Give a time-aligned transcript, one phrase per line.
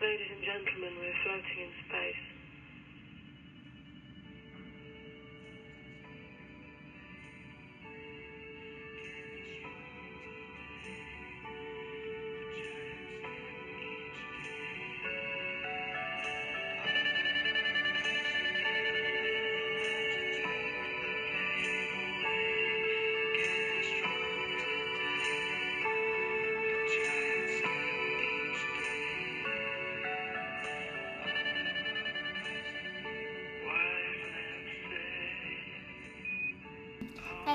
[0.00, 2.39] Ladies and gentlemen, we're floating in space.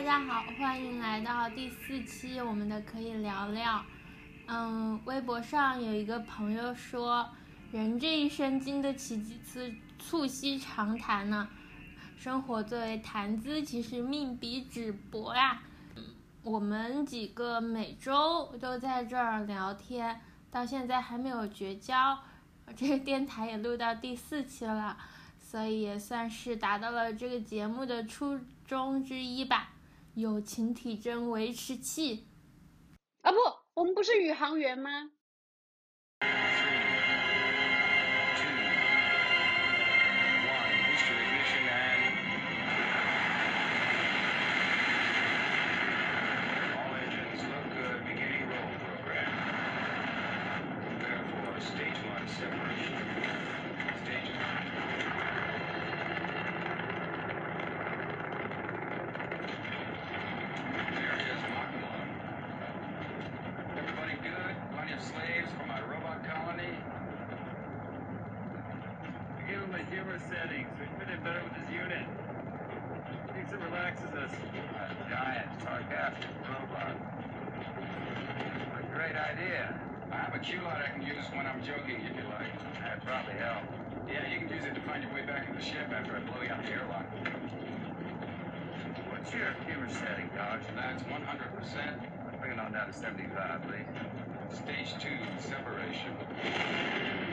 [0.06, 3.84] 大家好，欢迎来到第四期我们的可以聊聊。
[4.46, 7.28] 嗯，微博上有一个朋友说，
[7.72, 11.50] 人这一生经得起几次促膝长谈呢？
[12.20, 15.64] 生活作为谈资，其实命比纸薄呀。
[15.96, 16.04] 嗯
[16.44, 22.20] 我们几个每周都在这儿聊天，到现在还没有绝交。
[22.78, 24.96] 这个电台也录到第四期了，
[25.40, 29.72] 所以也算是达到了这个节目的初衷之一吧。
[30.16, 32.28] 友情体征维持器。
[33.22, 33.38] 啊不，
[33.74, 35.12] 我们不是宇航员吗？
[73.76, 74.32] It relaxes us.
[74.32, 76.96] A giant, sarcastic robot.
[78.80, 79.78] A great idea.
[80.12, 82.56] I have a cue light I can use when I'm joking, if you like.
[82.80, 83.68] That'd probably help.
[84.08, 86.20] Yeah, you can use it to find your way back to the ship after I
[86.22, 87.06] blow you out the airlock.
[89.12, 90.64] What's your humor setting, Dodge?
[90.74, 92.40] That's 100%.
[92.40, 94.58] Bring it on down to 75, please.
[94.58, 95.18] Stage two,
[95.50, 97.25] separation.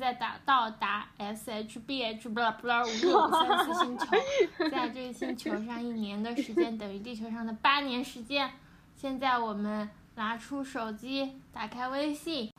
[0.00, 4.06] 在打到达 S H B H 不啦不啦五六五三四星球，
[4.72, 8.50] 在这个星球上一年的时间等于地球上的八年时间。
[8.96, 12.52] 现在我们拿出手机，打开微信，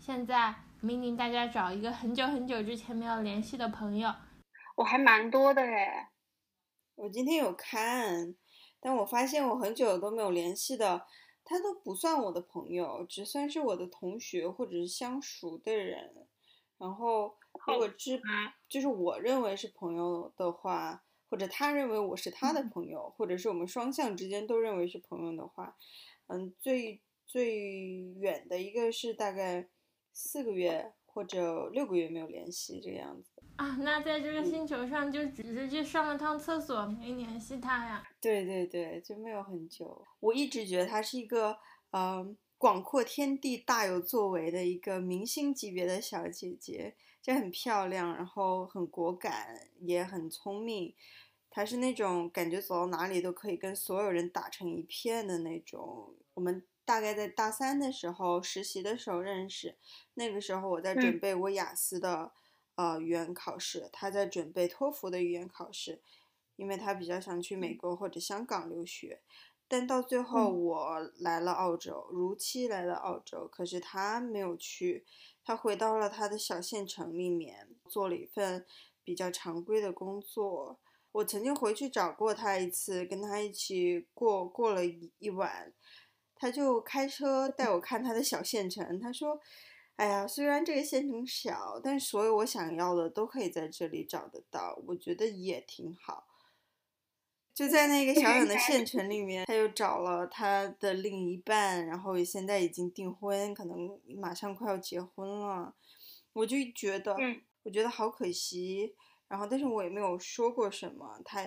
[0.00, 4.12] 现在命令大家找一个很久很久之前没有联系的朋友，
[4.76, 6.10] 我还蛮多的哎。
[6.94, 8.34] 我今天有看，
[8.80, 11.06] 但我发现我很久都没有联系的，
[11.44, 16.26] 他都不算我的朋友，只算是我的同学或者是相熟的人。
[16.78, 17.34] 然后，
[17.66, 18.20] 如果知
[18.68, 25.76] 就是我认为是朋友的话，或者他认为我是他的朋友，或者是我们双向之间都认为是朋友的话，
[26.28, 27.58] 嗯，最最
[28.20, 29.68] 远的一个是大概
[30.12, 33.42] 四个月或者六个月没有联系这个样子。
[33.56, 38.04] 啊，那在这个星球上就只是去上了趟厕所，没联系他呀。
[38.20, 40.06] 对对对，就没有很久。
[40.20, 41.58] 我一直觉得他是一个，
[41.90, 50.92] 嗯、广阔天地、大有作为的一个明星级别的小姐姐，就很漂亮，然后很果敢，也很聪明。
[51.48, 56.16] 她是那种感觉走到哪里都可以跟所有人打成一片的那种。
[56.34, 59.76] 我们大概在大三的时候实习的时候认识，
[60.14, 62.32] 那个时候我在准嗯备我雅思的、
[62.74, 66.02] 呃语言考试，她在准备托福的语言考试。
[66.56, 69.20] 因为她比较想去美国或者香港留学，
[69.68, 75.04] 但到最后嗯我来了澳洲，如期来了澳洲，可是他没有去，
[75.44, 78.64] 他回到了他的小县城里面，做了一份
[79.04, 80.80] 比较常规的工作。
[81.12, 85.72] 我曾经回去找过他一次，跟他一起过过了一一晚，
[86.34, 89.38] 他就开车带我看他的小县城，他说。
[89.98, 96.27] 哎呀，虽然这个县城小，但所有我想要的都可以在这里找得到，我觉得也挺好。
[97.58, 105.74] 就在那个小小的县城里面，他又找了他的另一半，然后现在已经订婚，可能马上快要结婚了。
[106.34, 108.94] 我就觉得，嗯我觉得好可惜。
[109.26, 111.20] 然后，但是我也没有说过什么。
[111.24, 111.44] 他，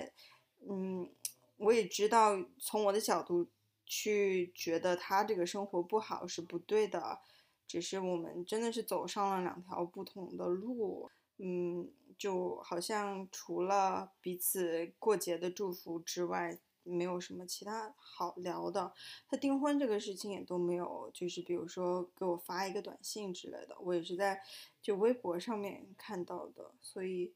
[0.69, 1.09] 嗯，
[1.55, 3.47] 我也知道从我的角度
[3.85, 7.21] 去觉得他这个生活不好是不对的，
[7.65, 11.09] 只是我们真的是走上了两条不同的路。
[11.43, 18.93] 嗯，就好像除了彼此过节的祝福之外，没有什么其他好聊的。
[19.27, 24.39] 他订婚这个事情也都没有，就是比如说给我发一个短信之类的，我也是在
[24.81, 27.33] 就微博上面看到的，所以，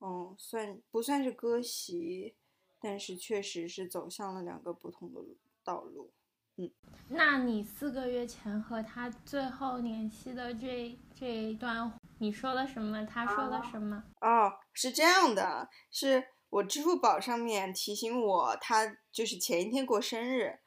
[0.00, 2.34] 嗯，算不算是割席？
[2.80, 5.20] 但是确实是走向了两个不同的
[5.62, 6.10] 道路。
[6.56, 6.70] 嗯
[7.08, 11.90] 那你四个月前和他最后联系的这这一段，
[12.22, 13.04] 你说了什么？
[13.04, 14.00] 他说了什么？
[14.20, 20.60] 哦，是这样的，是我支付宝上面提醒我，他就是前一天过生日，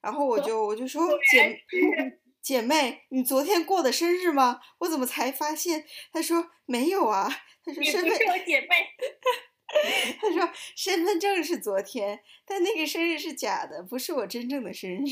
[0.00, 1.62] 然后我就我就说姐
[2.40, 4.58] 姐妹，你昨天过的生日吗？
[4.78, 5.84] 我怎么才发现？
[6.10, 7.28] 他说没有啊，
[7.62, 8.68] 他说不身份是我姐妹，
[10.18, 15.04] 他说身份证是昨天，但那个生日是假的，不是我真正的生日。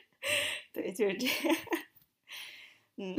[0.72, 1.56] 对，就是这样。
[2.96, 3.14] 嗯，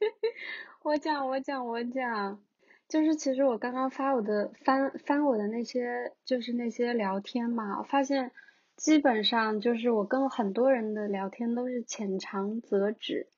[0.82, 2.40] 我讲，我讲，我讲，
[2.88, 8.30] 就是其实我刚刚发我的翻翻我的那些就是那些聊天嘛，发现
[8.76, 13.28] 基本上就是我跟很多人的聊天都是浅尝辄止。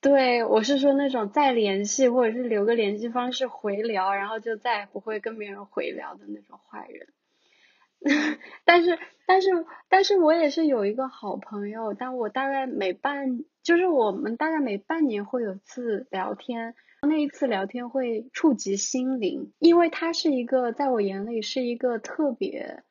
[0.00, 7.08] 对，我是说那种再联系或者是留个联系方式回聊，然后就再也不会跟别人回聊的那种坏人。
[8.64, 9.48] 但是，但是，
[9.88, 22.84] 但是我也是有一个好朋友，但我大概每半，就是我们大概每半年会有次聊天，那一次聊天会触及心灵，因为他是一个在我眼里是一个特别，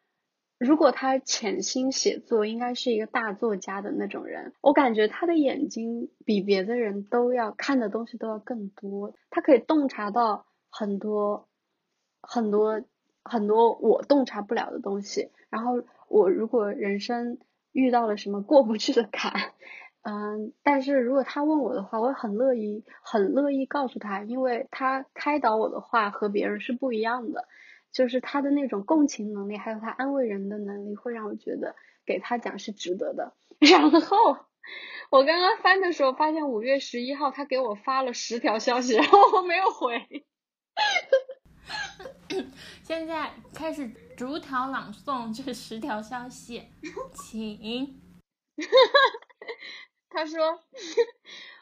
[0.60, 4.52] 如果他潜心写作，应该是一个大作家的那种人。
[4.60, 11.48] 我感觉他的眼睛比别的人都要看的东西都要更多，他可以洞察到很多
[12.22, 12.84] 很多。
[13.26, 17.40] 很多我洞察不了的东西，然后我如果人生
[17.72, 19.52] 遇到了什么过不去的坎，
[20.04, 27.48] 嗯，但是如果他问我的话，我很乐意很乐意告诉他，因为他开导我的话和别人是不一样的，
[27.92, 31.76] 就是他的那种共情能力，还有他安慰人的能力，会让我觉得
[32.06, 33.34] 给他讲是值得的。
[33.58, 34.38] 然后
[35.10, 40.24] 我刚刚翻的时候，发现五月十一号他给我发了十条消息，然后我没有回。
[42.84, 46.68] 现在开始逐条朗诵这十条消息，
[47.14, 48.02] 请。
[50.10, 50.64] 他说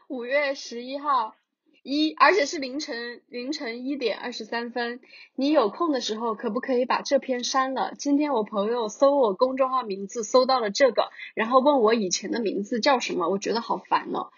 [0.08, 1.36] 五月十一号
[1.84, 5.02] 一，而且是凌晨凌晨一点二十三分。
[5.36, 7.94] 你有空的时候可不可以把这篇删了？
[7.98, 14.30] 今天我朋友搜我公众号名字搜到了这个，然后问我以前的名字叫什么，我觉得好烦哦。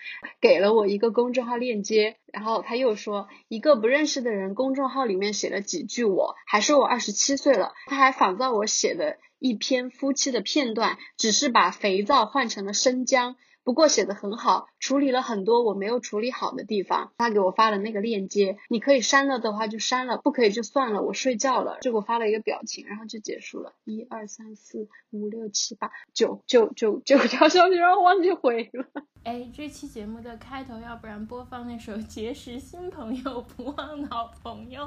[0.41, 13.35] 给了我一个公众号链接，然后他又说一个不认识的人公众号里面写了几句，我还说我二十七岁了，他还仿造我写的一篇夫妻的片段，只是把肥皂换成了生姜。
[13.65, 17.11] 不过写的很好，处理了很多我没有处理好的地方。
[17.17, 21.01] 他给我发了那个链接，你可以删了的话就删了，不可以就算了。
[21.01, 23.73] 我睡觉了，就给我发了一个表情，然后就结束了。
[23.83, 28.85] 一二三四五六七八九九九九条消息，然后忘记回了。
[29.23, 34.83] 哎，这期节目的开头，要不然播放那首《结识新朋友，不忘老朋友》。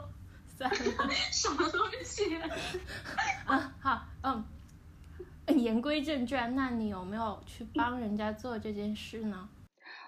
[0.57, 2.37] 算了， 什么东西？
[3.45, 4.45] 啊，好，嗯。
[5.57, 9.49] 言归正传，那你有没有去帮人家做这件事呢？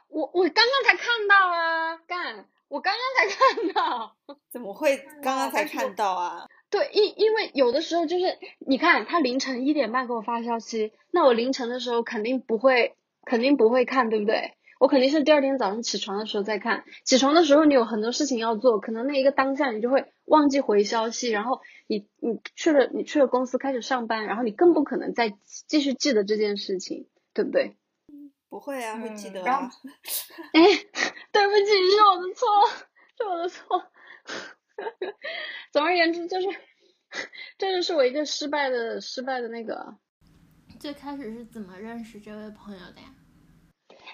[0.09, 4.17] 我我刚刚才看到啊，干，我刚刚才看到，
[4.51, 6.49] 怎么会刚刚才看到啊？
[6.69, 14.55] 对，因因为有的时候就是，你看他凌晨一点半给我发消息，那我凌晨的时候肯定不会，肯定不会看，对不对？
[14.81, 16.85] 我肯定是第二天早上起床的时候再看。
[17.05, 27.77] 起床的时候你有很多事情要做，可能那一个当下你就会忘记回消息，然后你你去了你去了公司开始上班，然后你更不可能再继续记得这件事情，对不对？
[28.49, 29.71] 不会啊，会记得啊。
[30.55, 30.63] 哎，
[31.31, 32.49] 对不起，是我的错，
[33.19, 33.85] 是我的错。
[35.73, 36.49] 总而言之，就是
[37.59, 39.99] 这就是我一个失败的失败的那个。
[40.79, 43.15] 最开始是怎么认识这位朋友的呀？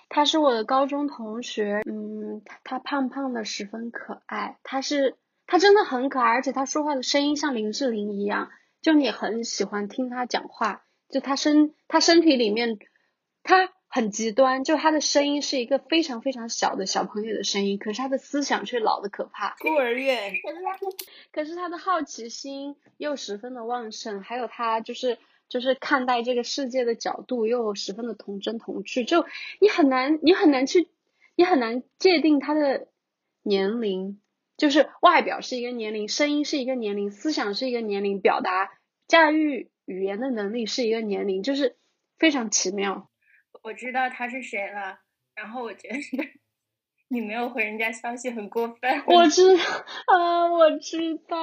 [0.08, 4.58] 他是我的高中同学，嗯，他胖胖的，十分可爱。
[4.62, 10.84] 他是他真的很可爱，而且他说话的声音像林志玲一样，就你很喜欢听他讲话。
[11.08, 12.78] 就他身他身体里面，
[13.42, 19.56] 他很极端，就他的声音是一个非常非常小的小朋友的声音，可是他的思想却老的可怕。
[19.58, 20.32] 孤儿院。
[20.42, 20.78] 可是他，
[21.32, 25.18] 可是他的好奇心又十分的旺盛，还有他就是。
[25.48, 29.26] 就是看待这个世界的角度又十分的童真童趣，就
[29.60, 30.88] 你很难你很难去
[31.36, 32.88] 你很难界定他的
[33.42, 34.20] 年龄，
[34.56, 38.72] 就是外表是一个年龄，声音是一个年龄，思想是一个年龄，表达
[39.06, 41.76] 驾驭语言的能力是一个年龄，就是
[42.18, 43.08] 非常奇妙。
[43.62, 44.98] 我知道他是谁了，
[45.34, 45.96] 然后我觉得
[47.08, 49.02] 你没有回人家消息很过分。
[49.06, 49.62] 我知道
[50.06, 51.38] 啊，我知道。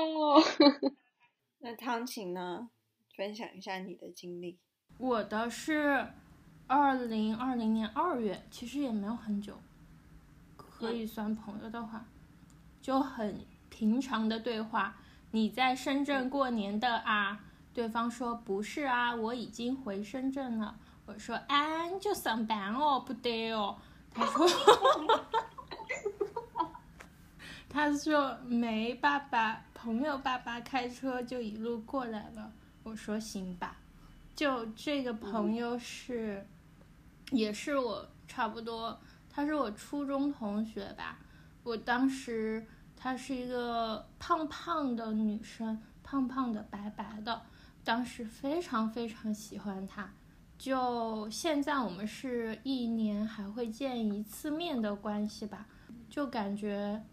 [1.59, 2.69] 那汤琴呢？
[3.15, 4.57] 分享一下你的经历。
[4.97, 6.07] 我的是
[6.67, 9.59] 二零二零年二月，其实也没有很久，
[10.55, 12.05] 可以算朋友的话，
[12.81, 14.95] 就很平常的对话，
[15.31, 17.39] 你在深圳过年的啊？
[17.73, 20.77] 对方说不是啊，我已经回深圳了。
[21.05, 23.77] 我说啊，就上班哦，不对哦。
[24.11, 24.47] 他说，
[27.67, 32.53] 他说没爸爸，朋友爸爸开车就一路过来了。
[32.83, 33.77] 我说行吧，
[34.35, 36.45] 就这个朋友是，
[37.31, 38.99] 也是我差不多，
[39.29, 41.17] 他是我初中同学吧。
[41.63, 47.41] 我当时她是一个胖胖的女生，胖胖的，白白的，
[47.85, 50.11] 当时非常非常喜欢她。
[50.57, 55.67] 就现在我们是一年还会见一次面的关系吧，
[56.09, 57.03] 就感觉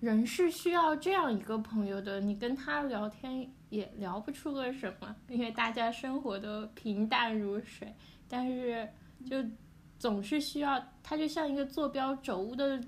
[0.00, 7.90] 人是需要这样一个朋友的，你跟他聊天也聊不出个什么，因为大家生活都平淡如水，
[8.28, 8.86] 但是
[9.26, 9.42] 就
[9.98, 12.78] 总是需要他，就像一个坐标轴的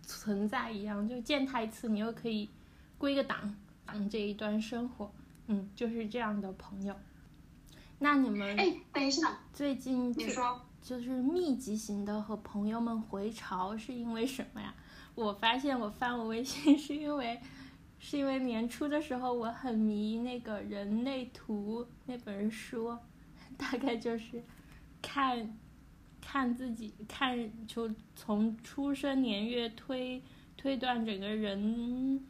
[0.00, 2.48] 存在一样，就见他一次，你又可以
[2.96, 5.12] 归个档档这一段生活，
[5.48, 6.96] 嗯，就是这样的朋友。
[7.98, 14.74] 那你们哎，等一下，最近你说就是密集型的和朋友们回潮是因为什么呀？
[15.14, 17.38] 我发现我翻我微信是因为，
[18.04, 22.98] 是因为年初的时候我很迷那个人类图那本书，
[23.56, 24.42] 大概就是
[25.00, 25.56] 看
[26.20, 30.20] 看自己看就从出生年月推
[30.56, 32.20] 推断整个人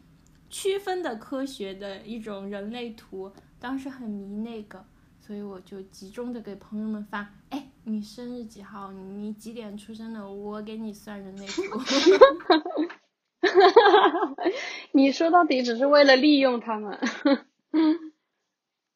[0.50, 4.84] 区分的科学的一种人类图，当时很迷那个。
[5.18, 8.92] 所以我就集中的给朋友们发，哎，你生日几号？
[8.92, 10.30] 你几点出生的？
[10.30, 11.62] 我给你算人类图。
[14.92, 16.98] 你说到底只是为了利用他们。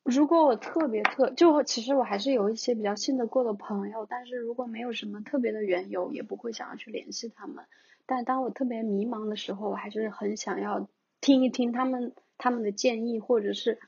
[0.05, 7.65] 如果我特别特，就其实我还是有一些比较信得过的朋友，但是如果没有什么特别的缘由，也不会想要去联系他们。
[8.07, 10.89] 但当我特别迷茫的时候，我还是很想要
[11.21, 13.81] 听一听他们他们的建议，或者是。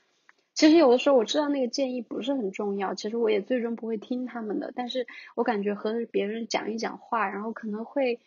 [0.55, 4.73] 其实有的时候我知道那个建议不是很重要，其实我也最终不会听他们的。
[4.75, 8.19] 但是我感觉和别人讲一讲话，然后可能会，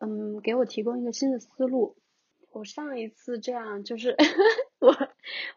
[0.00, 1.96] 嗯，给我提供一个新的思路。
[2.52, 4.16] 我上一次这样就是
[4.80, 4.96] 我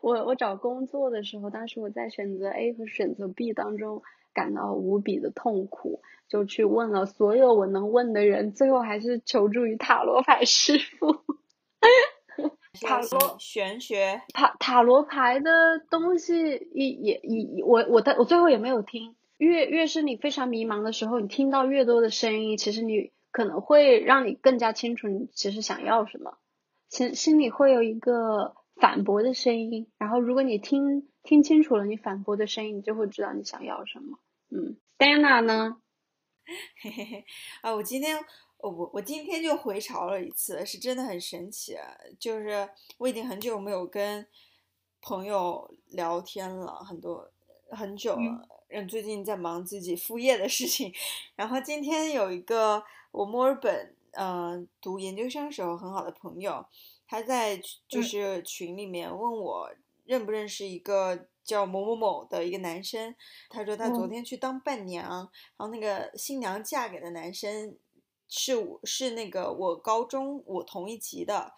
[0.02, 11.16] 我我找工作的时候，当时我在选择 A 和选择 B 当中感到无比的痛苦，就去问了所有我能问的人，最后还是求助于塔罗牌师傅。
[12.82, 16.36] 塔罗玄学，塔塔罗牌的东西
[16.74, 19.16] 也也也，我我的我最后也没有听。
[19.38, 26.38] 越越是你非常迷茫的时候，你听到越多的声音，其实你可能会让你更加清楚你其实想要什么，
[26.88, 29.92] 心心里会有一个反驳的声音。
[29.98, 34.20] 然后如果你听听清楚了你反驳的声音，你就会知道你想要什么。
[34.50, 35.82] 嗯，Dana 呢？
[36.82, 37.26] 嘿嘿嘿，
[37.62, 38.18] 啊，我今天。
[38.64, 41.76] 我我今天就回潮了一次，是真的很神奇。
[42.18, 44.26] 就是我已经很久没有跟
[45.02, 47.30] 朋友聊天了，很多
[47.76, 48.48] 很久了。
[48.70, 50.94] 嗯，最近在忙自己副业的事情。
[51.36, 56.66] 然后今天有一个我墨尔本嗯读研究生时候很好的朋友，
[57.08, 59.72] 他在就是群里面问我
[60.06, 63.16] 认不认识一个叫某某某的一个男生。
[63.50, 67.78] 他说他昨天去当伴娘，然后那个新娘嫁给的男生。
[68.36, 71.54] 是我是那个我高中我同一级的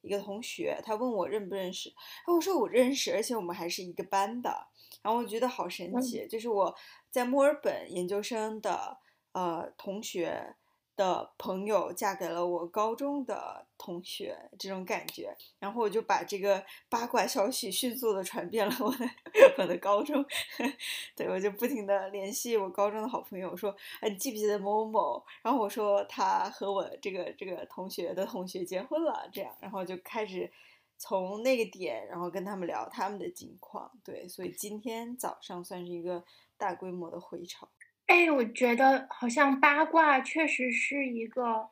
[0.00, 4.66] 一个同学，他问我认不认识，然后我说我认识，而且我们还是一个班的，
[5.06, 6.74] 然后我觉得好神奇，就是我
[7.12, 8.98] 在墨尔本研究生的
[9.30, 10.56] 呃同学。
[10.96, 19.06] 的朋友嫁给了我高中的同学，这种感觉，然后我就把这个八卦消息迅速的传遍了我的
[19.58, 20.24] 我的高中，
[21.14, 25.24] 对我就不停的联系我高中的好朋友，说，哎，你记不记得某某某？
[25.42, 30.50] 然后我说他和我这个这个同学的同学结婚了，这样，然后就开始
[30.98, 36.24] 从那个点，然后跟他们聊他们的近况，对，所以今天早上算是一个
[36.56, 37.68] 大规模的回潮。
[38.06, 41.70] 哎，我觉得好像八卦确实是一个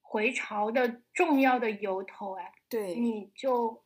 [0.00, 2.34] 回潮的重要的由头。
[2.34, 3.84] 哎，对，你就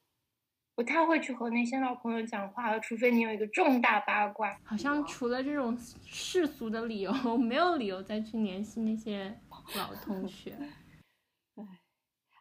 [0.76, 4.58] 不太会去和那些老朋友讲话了，除非你有一个重大八卦。
[4.64, 9.40] 好像除了这种世俗的理由， 没有理由再去联系那些
[9.76, 10.56] 老同学。
[11.56, 11.64] 哎，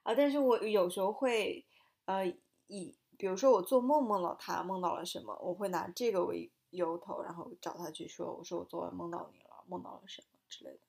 [0.03, 1.65] 啊，但是我有时候会，
[2.09, 2.25] 呃，
[2.67, 6.51] 以比如说我做梦梦到他梦到了什么，我会拿这个为。
[6.71, 10.79] 由头，然后找他去说，我说我昨晚梦到你了，梦到了什么之类的，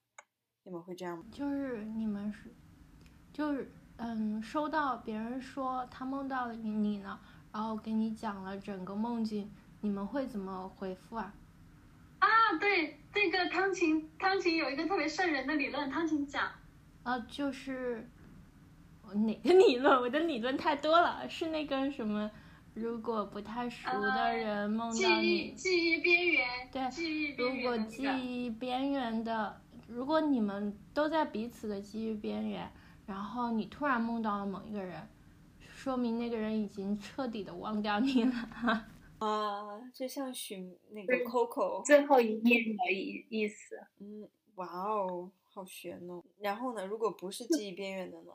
[0.63, 1.25] 你们会这样吗？
[1.33, 2.55] 就是你们是，
[3.33, 7.19] 就是嗯，收到别人说他梦到了你你呢，
[7.51, 9.51] 然后给你讲了整个梦境，
[9.81, 11.35] 你们会怎么回复啊？
[12.19, 12.29] 啊，
[12.61, 16.53] 对，这个汤琴汤琴有一个特别瘆人的理论，汤琴讲，
[17.05, 18.07] 呃，就是，
[19.15, 20.01] 哪个理论？
[20.01, 22.31] 我的理论太多了，是那个什么，
[22.75, 28.03] 如果不太熟的人梦到忆你，记忆边缘，对记忆边如果记，
[28.45, 32.71] 忆边缘的，如果你们都在彼此的记忆边缘，
[33.07, 35.09] 然后你突然梦到了某一个人，
[35.61, 38.87] 说明那个人已经彻底的忘掉你了。
[39.19, 43.77] 啊，就像许那个 Coco，最后一面的意意思。
[43.99, 46.23] 嗯，哇哦，好悬哦。
[46.39, 48.33] 然后呢，如果不是记忆边缘的呢？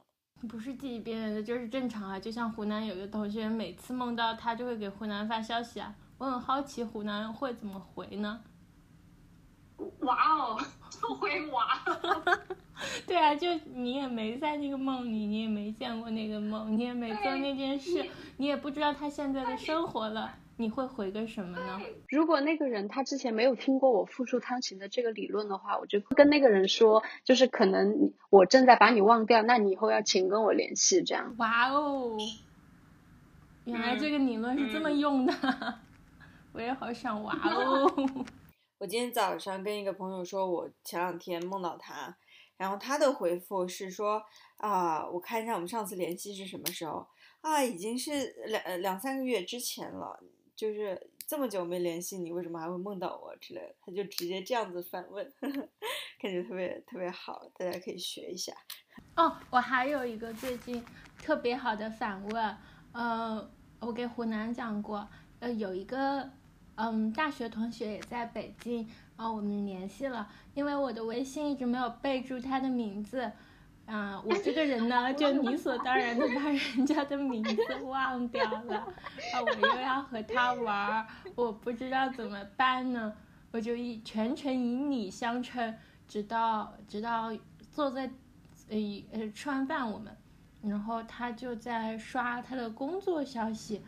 [0.48, 2.20] 不是记忆边缘的，就是正常啊。
[2.20, 5.96] 就像湖南有个同学，每次梦到他就会给湖南发消息啊。
[6.18, 8.42] 我很好奇湖南会怎么回呢？
[10.00, 10.58] 哇哦，
[11.20, 11.68] 会哇，
[13.06, 21.82] 对啊，就你也没在那个梦里，你也没见过那个梦，你也没做那件事，你也不知道他现在的生活了，你会回个什么呢？
[22.08, 31.36] 如果那个人他之前没有听过我复述汤勤的这个理论的话，我就跟那个人说，就是可能你我正在把你忘掉，那你以后要请跟我联系，这样。
[31.38, 32.16] 哇哦，
[33.66, 35.34] 原来这个理论是这么用的，
[36.54, 37.92] 我也好想哇哦。
[38.80, 42.16] 我今天早上跟一个朋友说，我前两天梦到他，
[42.58, 44.22] 然后他的回复是说
[44.58, 47.08] 啊，我看一下我们上次联系是什么时候
[47.42, 50.22] 啊，已经是两呃两三个月之前了，
[50.56, 53.76] 就是这么久没联系你，为什么还会梦到我之类的？
[53.82, 55.34] 他就直接这样子反问，
[56.22, 58.54] 感觉特别特别好，大家可以学一下。
[59.16, 60.84] 哦，我还有一个最近
[61.18, 62.58] 特别好的反问，
[62.94, 65.08] 呃，我给湖南讲过，
[65.40, 66.30] 呃，有一个
[66.76, 73.32] 嗯大学同学也在北京，然后我们联系了，因为我的微信一直没有备注他的名字，
[73.86, 83.14] 啊、我这个人呢，就理所当然的把人家的名字忘掉了，啊，我又要和他玩，我不知道怎么办呢，
[83.52, 85.76] 我就以全程以你相称，
[86.08, 87.32] 直到直到
[87.72, 88.10] 坐在
[88.70, 88.78] 呃
[89.12, 90.18] 呃吃完饭我们，
[90.64, 93.84] 然后他就在刷他的工作消息，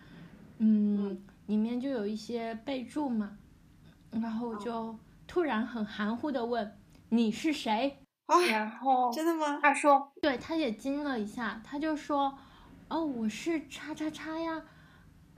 [0.60, 3.36] 嗯，里面就有一些备注嘛，
[4.12, 6.78] 然后我就突然很含糊的问
[7.10, 7.98] 你是谁？
[8.28, 9.60] 啊，然后真的吗？
[9.62, 12.38] 他说对，他也惊了一下，他就说
[12.88, 14.62] ：“哦，我是叉叉叉呀。”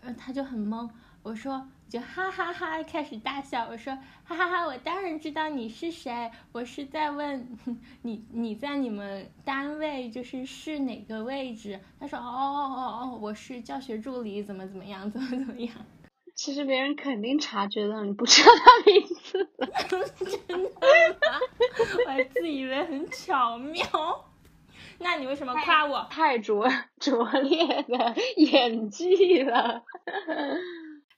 [0.01, 0.89] 呃，他就很懵。
[1.21, 3.67] 我说就哈哈哈开始大笑。
[3.67, 7.57] 我说哈哈哈，我当然知道你是谁，我是在问
[8.03, 11.77] 你你在你们单位就是是哪个位置？
[11.99, 15.75] 他说哦哦哦哦，我是教学助理，怎么怎么样，怎么怎么样。
[16.41, 19.67] 其实别人肯定察觉到你不知道他名字了。
[20.47, 20.71] 真的吗？
[22.05, 23.83] 我还自以为很巧妙。
[24.99, 26.07] 那你为什么夸我？
[26.09, 26.65] 太拙
[26.97, 29.83] 拙劣的演技了。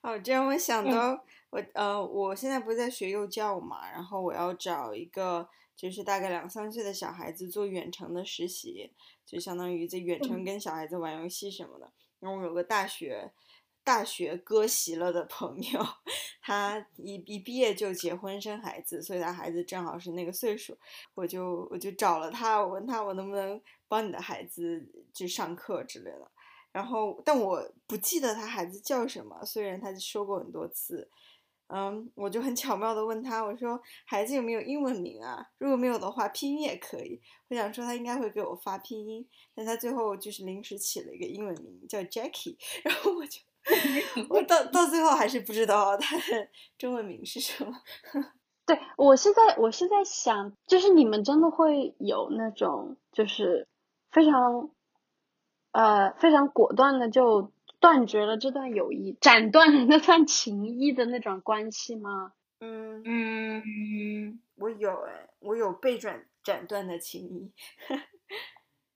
[0.01, 8.91] 哦，这让我想到我呃，我现在不是在学幼教嘛，然后我要找一个就是大概两三岁的小孩子做远程的实习，
[9.23, 11.91] 就相当于在远程跟小孩子玩游戏什么的。
[12.19, 13.31] 然后我有个大学
[13.83, 15.85] 大学割席了的朋友，
[16.41, 20.77] 他一一毕业就结婚生孩子，所以他孩子正好是那个岁数，
[21.15, 26.31] 我就我就找了他，我问他我能不能帮你的孩子去上课之类的。
[26.71, 31.09] 然后，但我不记得他孩子叫什么，虽然他说过很多次。
[31.73, 35.41] 嗯，我就很巧妙的问他，我说孩子有没有英文名啊？
[35.57, 37.21] 如果没有的话，拼音也可以。
[37.47, 43.39] 我想说他应该会给我发拼音，但他最后就是临时起了一个英文名叫 Jackie， 然后我就
[44.29, 46.47] 我到到最后还是不知道他的
[46.77, 47.71] 中文名是什么。
[48.65, 53.67] 对我是在我是在想，就是你们真的会有那种就是
[54.11, 54.71] 非常
[55.71, 62.33] 呃非常果断的就断绝了这段友谊，斩断了那段情谊的那种关系吗？
[62.59, 67.51] 嗯，嗯，我有哎，我有被斩斩断的情谊。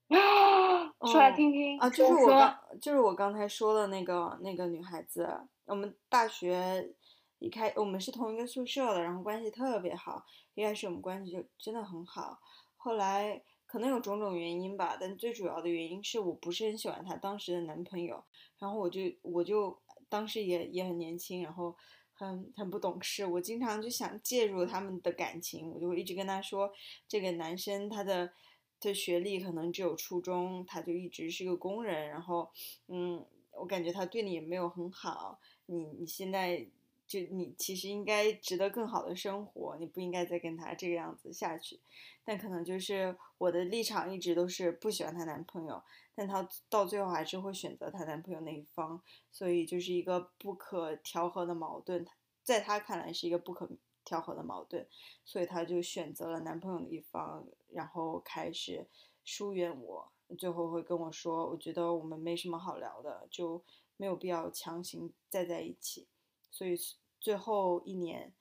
[1.06, 5.28] 说来听听啊，就是我刚就是我刚才说的那个那个女孩子，
[5.66, 6.94] 我们大学
[7.40, 12.40] 一开我们是同一个宿舍的，然后关系特别好，一开始我们关系就真的很好，
[12.78, 18.24] 后来可能有种种原因吧，但最主要的原因是我不是很喜欢她当时的男朋友，
[18.60, 21.76] 然后我就我就当时也也很年轻，然后
[22.14, 26.72] 很很不懂事，我经常就想介入他们的感情，我就会一直跟他说，
[27.08, 28.32] 这个男生他的
[28.80, 32.50] 的学历可能只有初中，他就一直是个工人，然后
[32.88, 36.66] 嗯，我感觉他对你也没有很好，你你现在
[37.08, 41.80] 就你其实应该值得更好的生活，你不应该再跟他这个样子下去。
[42.24, 45.80] 但可能就是我的立场一直都是不喜欢她男朋友，
[46.16, 49.00] 但她到最后还是会选择她男朋友那一方，
[49.32, 52.04] 所以就是一个不可调和的矛盾，
[52.42, 53.70] 在她看来是一个不可
[54.06, 54.88] 调和的矛盾，
[55.26, 58.88] 所以她就选择了男朋友的一方，然后开始
[59.26, 63.62] 疏远我，最后会跟我说，我觉得我们没什么好聊的，就
[63.98, 66.08] 没有必要强行再在一起。
[66.52, 66.78] 所以
[67.20, 68.34] 最后一年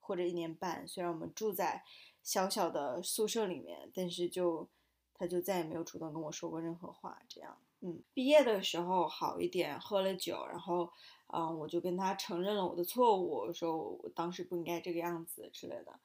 [0.00, 1.84] 或者一年半，虽然我们住在
[2.22, 4.68] 小小的宿舍里面，但是就
[5.14, 7.22] 他就再也没有主动跟我说过任何话。
[7.28, 10.90] 这样，嗯，毕业的时候好一点，喝了酒，然后，
[11.32, 15.98] 嗯，我就跟他承认了我的错误，说我当时不应该这个样子之类的。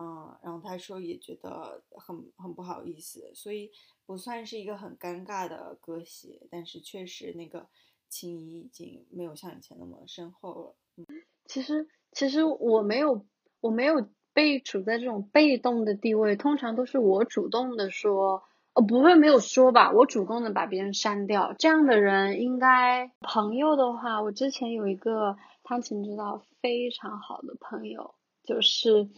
[0.00, 3.72] 嗯，然后他说也觉得很很不好意思，所以
[4.06, 7.68] 不算是一个很尴尬的割席，但是确实那个
[8.08, 10.76] 情谊已经没有像以前那么深厚了。
[10.96, 11.04] 嗯，
[11.46, 13.26] 其实其实我没有
[13.60, 18.44] 我没有被处在这种被动的地位，通常都是我主动的说，
[18.78, 28.14] 我不会没有说吧，我主动的把别人删掉，这样的人应该朋友的话，我之前有一个汤琴知道非常好的朋友，
[28.44, 29.08] 就是。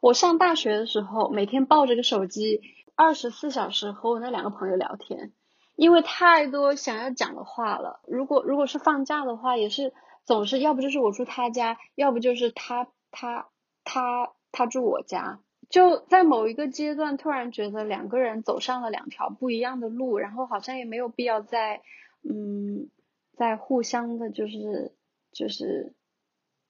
[0.00, 2.60] 我上大学的时候，每天抱着个手机，
[2.96, 5.32] 二十四小时和我那两个朋友聊天，
[5.76, 8.00] 因为太多想要讲的话了。
[8.08, 13.46] 如果如果是放假的话，也是总是要不就是我住他家，要不就是他他
[13.84, 15.38] 他他住我家。
[15.68, 21.82] 就在某一个阶段，突然觉得两个人走上了两条不一样的路，然后好像也没有必要再
[22.22, 22.88] 嗯
[23.36, 24.92] 再互相的，就是
[25.32, 25.94] 就是。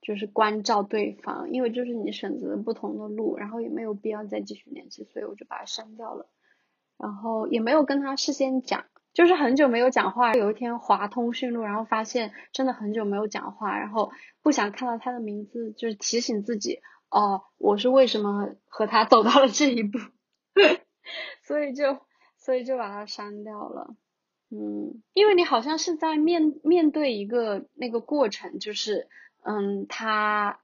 [0.02, 6.28] 就是关照对方，因为就是你选择了不同的路，然后也没有必要再继续联系，所以我就把他删掉了，
[6.96, 16.82] 然后也没有跟他事先讲，就是很久没有讲话，有一天滑通讯录，然后发现真的很久没有讲话，然后不想看到他的名字，就是提醒自己，
[17.18, 19.98] 哦，我是为什么和他走到了这一步，
[21.42, 21.98] 所以就
[22.36, 23.94] 所以就把他删掉了，
[24.50, 29.08] 嗯，因为你好像是在面面对一个那个过程，就是。
[29.48, 30.58] 嗯，他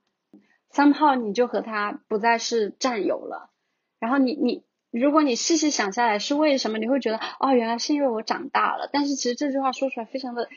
[0.69, 3.49] 三号你就和他不再是战友了。
[3.97, 8.89] 然后你你，如果你细细想下来是为什么，你会觉得哦，原来是因为我长大了。
[8.91, 10.49] 但是其实这句话说出来非常的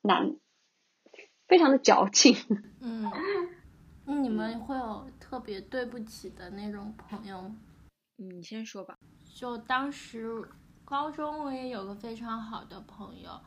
[0.00, 0.36] 难，
[1.46, 2.34] 非常的矫情。
[2.80, 3.12] 嗯，
[4.06, 7.56] 那你们会有特别对不起的那种朋友吗？
[8.14, 8.96] 你先说吧。
[9.34, 10.48] 就当时
[10.84, 13.40] 高中我也有个非常好的朋友，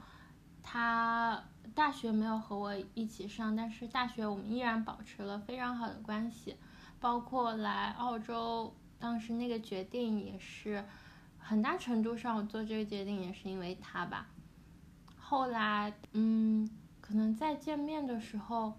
[0.61, 1.41] 他。
[1.75, 6.57] 大学没有和我一起上，但是大学我们依然保持了非常好的关系，
[6.99, 10.83] 包括来澳洲，当时那个决定也是
[11.37, 14.27] 很大程度上我做这个决定也是因为他吧。
[15.15, 16.67] 后来，嗯，
[16.99, 18.73] 可能再见面的时候，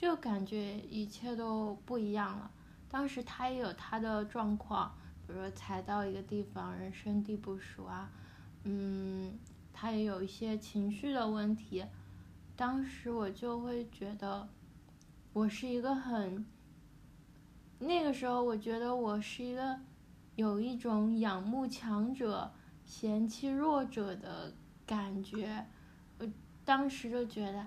[0.00, 2.50] 就感觉一切都不一样了。
[2.88, 4.90] 当时他也有他的状况，
[5.26, 8.10] 比如说才到一个地方，人生地不熟啊，
[8.64, 9.38] 嗯，
[9.74, 11.84] 他也有一些情绪的问题。
[12.56, 14.48] 当时我就会觉得，
[15.34, 16.46] 我是一个很，
[17.78, 19.78] 那个时候我觉得我是一个
[20.34, 22.50] 有一种仰慕强者、
[22.86, 24.54] 嫌弃弱者的
[24.86, 25.66] 感觉。
[26.18, 26.26] 我
[26.64, 27.66] 当时就觉得，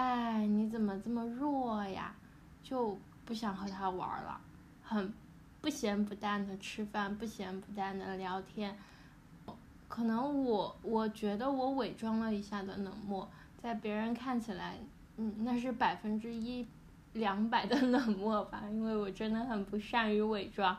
[0.00, 2.14] 哎，你怎么这么弱呀？
[2.62, 4.40] 就不想和他玩了，
[4.82, 5.12] 很
[5.60, 8.74] 不咸不淡的吃饭，不咸不淡的聊天。
[9.88, 13.28] 可能我我觉得我伪装了一下的冷漠。
[13.62, 14.78] 在别人看起来，
[15.18, 16.66] 嗯，那是百分之一
[17.12, 20.74] 两百的冷漠吧，因为我真的很不善于伪装。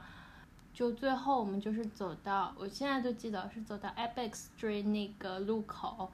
[0.74, 6.10] 就最后我们就是走到，我现在都记得是走到 Epic Street 那个路口，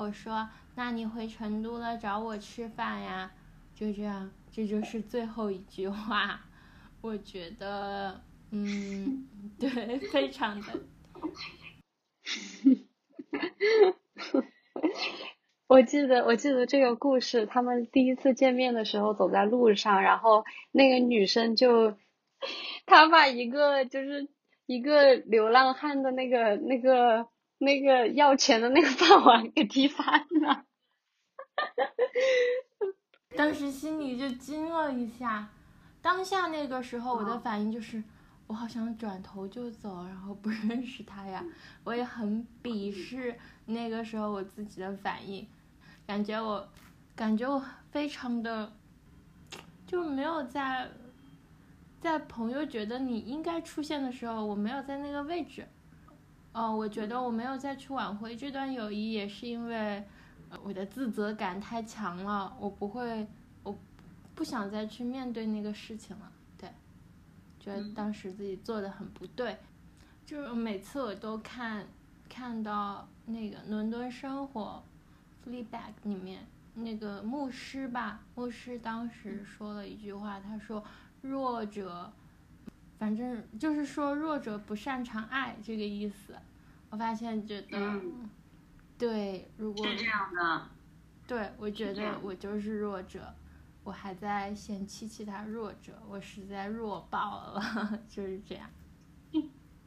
[0.00, 3.30] 我说：“那你回成都了，找我吃饭呀。”
[3.74, 6.40] 就这样，这就是最后一句话。
[7.00, 10.66] 我觉得，嗯， 对，非常的。
[15.68, 21.96] 我记得，我记得这个故事，他们第一次见面的时候走在路上，然后那个女生就，
[22.86, 24.28] 她把一个就是
[24.66, 27.28] 一个流浪汉的那个那个
[27.58, 30.64] 那个要钱的那个饭碗给踢翻了，
[33.36, 35.48] 当时心里就惊了一下，
[36.00, 38.02] 当下那个时候我的反应就是，
[38.46, 41.44] 我好想转头就走，然后不 认识他呀，
[41.84, 45.46] 我也很鄙视那个时候我自己的反应。
[46.06, 46.66] 感觉我，
[47.14, 48.72] 感觉我非常的，
[49.86, 50.88] 就没有在，
[52.00, 55.66] 在朋友觉得你应该出现的时候，我没有在那个位置。
[56.58, 60.02] 哦，我觉得我没有再去挽回这段友谊，也是因为
[60.64, 62.52] 我的自责感太强了。
[62.58, 63.24] 我不会，
[63.62, 63.72] 我
[64.34, 66.32] 不想再去面对那个事情了。
[66.58, 66.68] 对，
[67.60, 69.56] 觉得当时自己做的很不对。
[70.26, 71.86] 就是每次我都看，
[72.28, 74.82] 看到那个伦敦生活。
[75.48, 76.44] 《Fleabag》里面
[76.74, 80.82] 那个牧师吧，牧师当时说了一句话，他说
[81.22, 82.12] ：“弱者，
[82.98, 86.34] 反正就是说弱者不擅长爱这个意思。”
[86.90, 88.30] 我发现觉得，嗯
[88.98, 90.68] 对，如果是这样的。
[91.26, 93.34] 对我觉得我就是弱者，
[93.84, 98.70] 我还在嫌弃其他弱者，我实在弱爆了， 就是这样。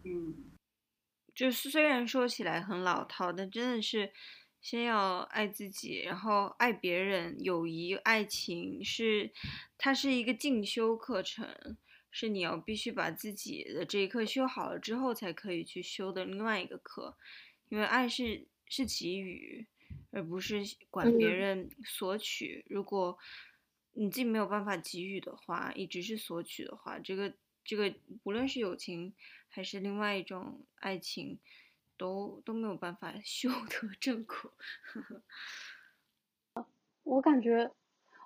[0.04, 0.36] 嗯，
[1.34, 4.12] 就是虽然说起来很老套，但真的是
[4.62, 7.44] 先要爱自己，然后爱别人。
[7.44, 9.32] 友谊、爱情是
[9.80, 11.48] 它是一个进修课程，
[12.12, 17.17] 是你要必须把自己的这一课修好了之后，才可以去修的另外一个课。
[17.69, 19.65] 因为爱是是给予，
[20.12, 22.65] 而不是管别嗯人索取。
[22.69, 23.17] 如果
[23.93, 27.93] 你自己没有办法给予的话，一直是索取的话，这个这个
[28.24, 29.13] 无论是友情
[29.47, 31.39] 还是另外一种爱情，
[31.97, 34.54] 都都没有办法 修得正果。
[37.04, 37.71] 我感觉，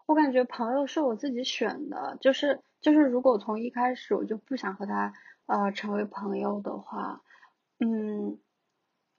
[0.05, 5.11] 我感觉朋友是我自己选的，就是就是，如果从一开始我就不想和他
[5.47, 7.23] 呃成为朋友的话，
[7.79, 8.37] 嗯，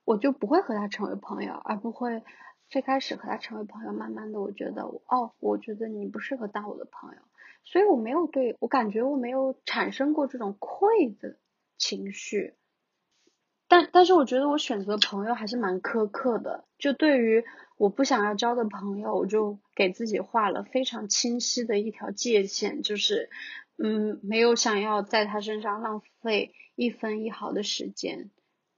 [0.05, 2.23] 我就不会和他成为朋友，而不会
[2.69, 7.19] 最开始和他成为朋友，慢慢的我觉得哦，我觉得你不适合当我的朋友，
[7.65, 11.37] 所以我没有对我感觉我没有产生过这种愧的
[11.77, 12.55] 情绪。
[13.67, 17.45] 但但是我觉得我选择朋友还是蛮苛刻的，就对于
[17.77, 23.29] 我不想要交的朋友，我就给自己画了非常清晰的一条界限，就是
[23.77, 28.31] 嗯，没有想要在他身上浪费一分一毫的时间。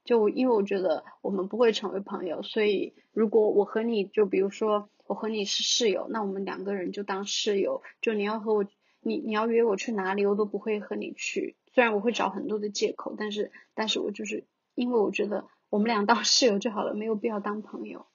[0.05, 7.83] 就因为我觉得我们不会成为朋友，所以如果我和你就比如说我和你是室友，那我们两个人就当室友。
[8.01, 8.65] 就你要和我，
[9.01, 11.57] 你你要约我去哪里，我都不会和你去。
[11.73, 18.07] 虽然我会找很多的借口，但是但是我就是因为我觉得我们俩当室友就好了，没有必要当朋友。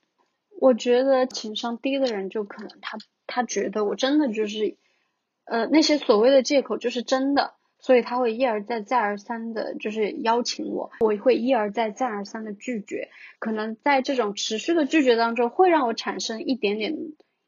[0.63, 2.97] 我觉得情商低的人就可能他
[3.28, 4.78] 他觉得我真的就是，
[5.43, 13.10] 呃，那些所谓的借口就是真的，所以他会一而再再而三的，就是邀请我，我会一而再再而三的拒绝。
[13.39, 16.95] 可能在这种持续的拒绝当中，会让我产生一点点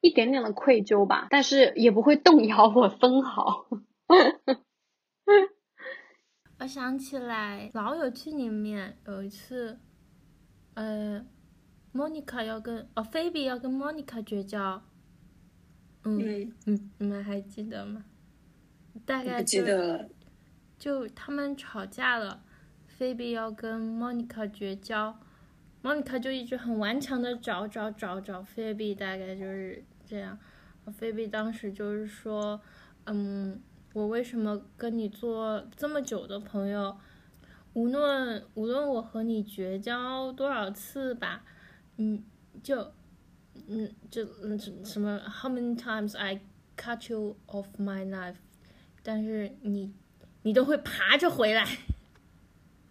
[0.02, 3.66] 一点点的愧疚吧，但是也不会动摇我分毫。
[6.60, 9.80] 我想起来，《老友记》里面有一次，
[10.74, 11.26] 呃，
[11.96, 14.84] 莫妮卡要跟哦，菲比要跟 Monica 绝交。
[16.04, 18.04] 嗯嗯，嗯，你们还记得吗？
[19.06, 20.10] 大概记就得了。
[20.78, 22.44] 就他们吵架了，
[22.86, 25.18] 菲比要跟 Monica 绝交
[25.84, 30.38] ，，Monica 就一直很顽强的找找找找菲比，大概就是这样。
[30.92, 32.60] 菲比当时就是说，
[33.06, 33.58] 嗯，
[33.94, 36.98] 我为什么跟你做这么久的朋友？
[37.72, 41.46] 无论无论我和你绝交多少次吧，
[41.98, 42.24] 嗯，
[42.64, 42.92] 就，
[43.68, 46.40] 嗯，就嗯什么，How many times I
[46.78, 48.36] cut you off my knife？
[49.04, 49.94] 但是你
[50.44, 51.66] 你都会爬着回来。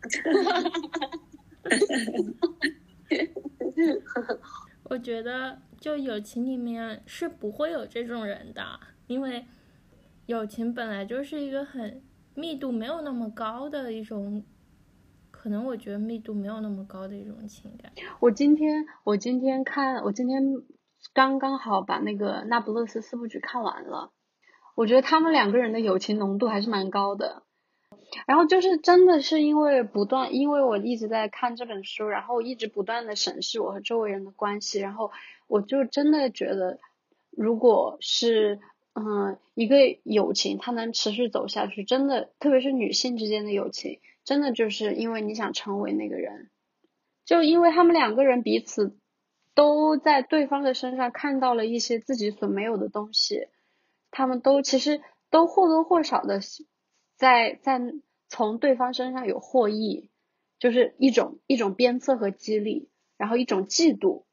[4.84, 9.44] 我觉得，就友情里面是不会有这种人的，因为
[10.26, 12.02] 友情本来就是一个很
[12.34, 14.44] 密度没有那么高的一种，
[15.44, 17.92] 可能我觉得密度没有那么高的一种情感。
[18.18, 20.42] 我今天我今天看我今天
[21.12, 24.10] 刚刚好把那个《那不勒斯四部曲》看完了，
[24.74, 27.42] 我觉得他们两个人的友情浓度还是蛮高的。
[28.26, 35.10] 然后就是真的是因为不断，因为我一直在看这本书，然后一直不断的审视我和周围人的关系，然后
[35.46, 36.78] 我就真的觉得，
[37.30, 38.60] 如果是
[38.94, 46.50] 嗯一个友情，它能持续走下去，真的，特别是女性之间的友情，真的就是因为你想成为那个人，
[47.24, 48.96] 就因为他们两个人彼此
[49.54, 53.48] 都在对方的身上看到了一些自己所没有的东西，
[54.10, 56.40] 他们都其实都或多或少的
[57.16, 57.80] 在在
[58.28, 60.10] 从对方身上有获益，
[60.58, 64.24] 就是一种一种鞭策和激励，然后一种嫉妒，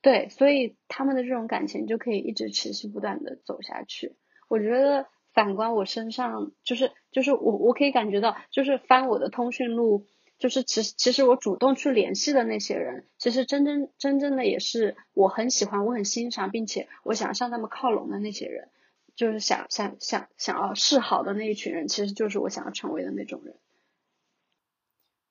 [0.00, 4.16] 对，所以他们的这种感情就可以一直持续不断的走下去。
[4.48, 10.06] 我觉得反观我身上，就是就是我我可以感觉到，就是翻我的通讯录，
[10.38, 18.70] 就是其实其实我主动去联系的那些人，其实真真真正的也是我很喜欢、我很欣赏，并且我想向他们靠拢的那些人。
[19.16, 23.56] 就是想想想想要示好的那一群人，其实就是我想要成为的那种人。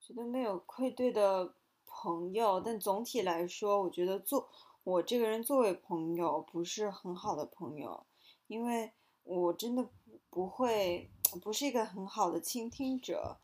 [0.01, 1.53] 觉得没有愧对的
[1.85, 4.49] 朋友，但总体来说，我觉得做
[4.83, 8.05] 我这个人作为朋友不是很好的朋友，
[8.47, 8.91] 因为
[9.27, 9.91] 我真的不
[10.29, 11.11] 不会，
[11.41, 13.37] 不是一个很好的倾听者。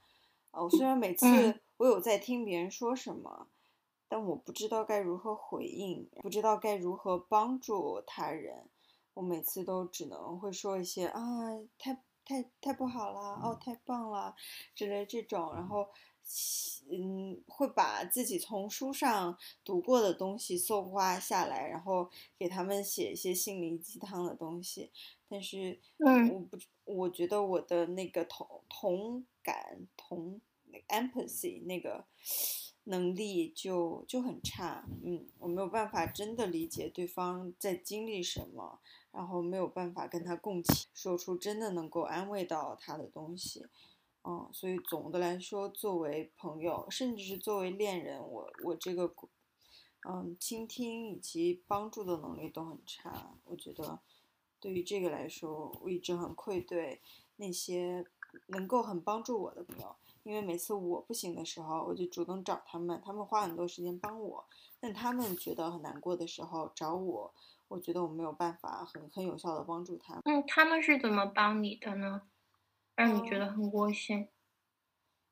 [0.52, 3.48] 哦，虽然每次嗯我有在听别人说什么，
[4.08, 8.70] 但我不知道该如何回应，不知道该如何帮助他人。
[9.16, 11.22] 我每次都只能会说一些啊，
[11.78, 11.94] 太
[12.26, 14.36] 太太不好了，哦，太棒了
[14.74, 15.88] 之类这种，然后
[16.90, 24.92] 嗯，会把自己从书上读过的东西搜刮下来，然后给他们写一些心灵鸡汤的东西。
[25.34, 32.06] 但是，嗯我不，我觉得我的那个同同感同那个 empathy 那个
[32.84, 34.86] 能力就就很差。
[35.04, 38.80] 嗯，我没有办法真的理解对方在经历什么，
[39.12, 43.66] 然后没有办法跟他共情，说出真的能够安慰到他的东西。
[44.24, 49.12] 嗯，所以总的来说，作为朋友，甚至是作为恋人，我我这个，
[50.08, 53.36] 嗯，倾听以及帮助的能力都很差。
[53.46, 54.00] 我觉得，
[54.64, 57.02] 对于这个来说，我一直很愧对
[57.36, 58.06] 那些
[58.48, 64.46] 能够很帮助我的朋友，因为每次我不行的时候，我就主动找他们，他们花很多时间帮我。
[64.80, 67.34] 但他们觉得很难过的时候找我，
[67.68, 70.22] 我觉得我没有办法很很有效的帮助他们。
[70.24, 72.22] 嗯，他们是怎么帮你的呢？
[72.96, 74.30] 让你觉得嗯很窝心。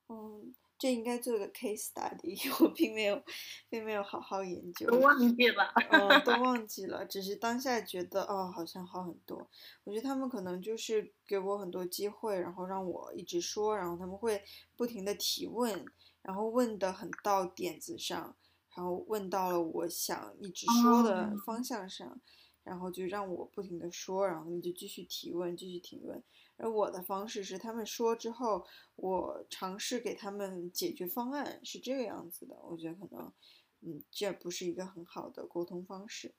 [0.09, 3.21] 嗯，这应该做个 case study， 我并没有，
[3.69, 4.89] 并没有好好研究。
[4.89, 5.71] 都忘记了。
[5.91, 9.47] 嗯，都 忘记了，只是当下觉得哦，好像好很多。
[9.83, 14.41] 我觉得他们可能就是给我很多机会，然后让我一直说，然后他们会
[14.75, 15.85] 不停的提问，
[16.23, 18.35] 然后问的很到点子上，
[18.75, 22.19] 然后问到了我想一直说的哦方向上，
[22.63, 26.23] 然后就让我不停的说，然后他们就继续提问，继续提问。
[26.61, 28.63] 而我的方式是，他们说之后，
[28.95, 32.55] 我尝试给他们解决方案，是这个样子的。
[32.61, 33.33] 我觉得可能，
[33.81, 36.31] 嗯，这不是一个很好的沟通方式。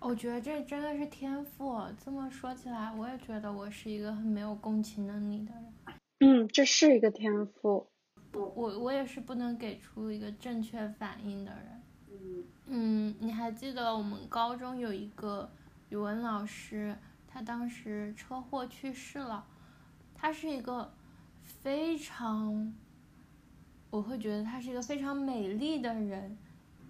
[0.00, 1.80] 我觉得这真的是天赋。
[2.04, 5.74] 这么说起来，我也觉得我是一个很没有共情能力的人。
[6.20, 7.88] 嗯，这是一个天赋。
[8.32, 11.82] 我我也是不能给出一个正确反应的人。
[12.10, 15.50] 嗯嗯，你还记得我们高中有一个
[15.88, 16.94] 语文老师，
[17.26, 19.46] 他当时车祸去世了。
[20.24, 20.90] 她是一个
[21.44, 22.72] 非常，
[23.90, 26.34] 我会觉得他是一个非常美丽的人。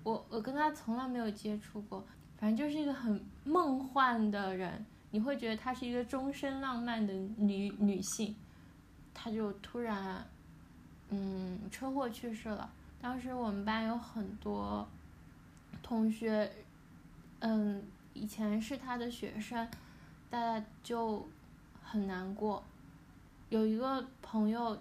[0.04, 2.04] 我我跟他从来没有接触过，
[2.38, 4.86] 反正就是一个很梦幻的人。
[5.10, 8.36] 你会觉得她是一个终身浪漫的女女性，
[9.12, 10.24] 她就突然，
[11.08, 12.70] 嗯，车祸去世了。
[13.02, 14.86] 当时我们班有很多
[15.82, 16.52] 同学，
[17.40, 19.68] 嗯，以前是他的学生，
[20.30, 21.28] 大家就
[21.82, 22.62] 很难过。
[23.48, 24.76] 有一个朋友，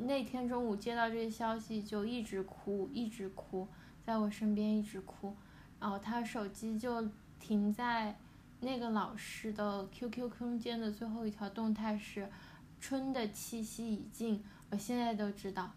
[0.00, 3.68] 那天中午接到这个消息就一直哭，一直哭，
[4.04, 5.34] 在我身边一直哭，
[5.78, 7.08] 然后他手机就
[7.38, 8.16] 停在
[8.60, 12.28] 那个老师的 QQ 空间的最后一条动态是
[12.80, 15.70] “春的气息已尽”，我现在都知道。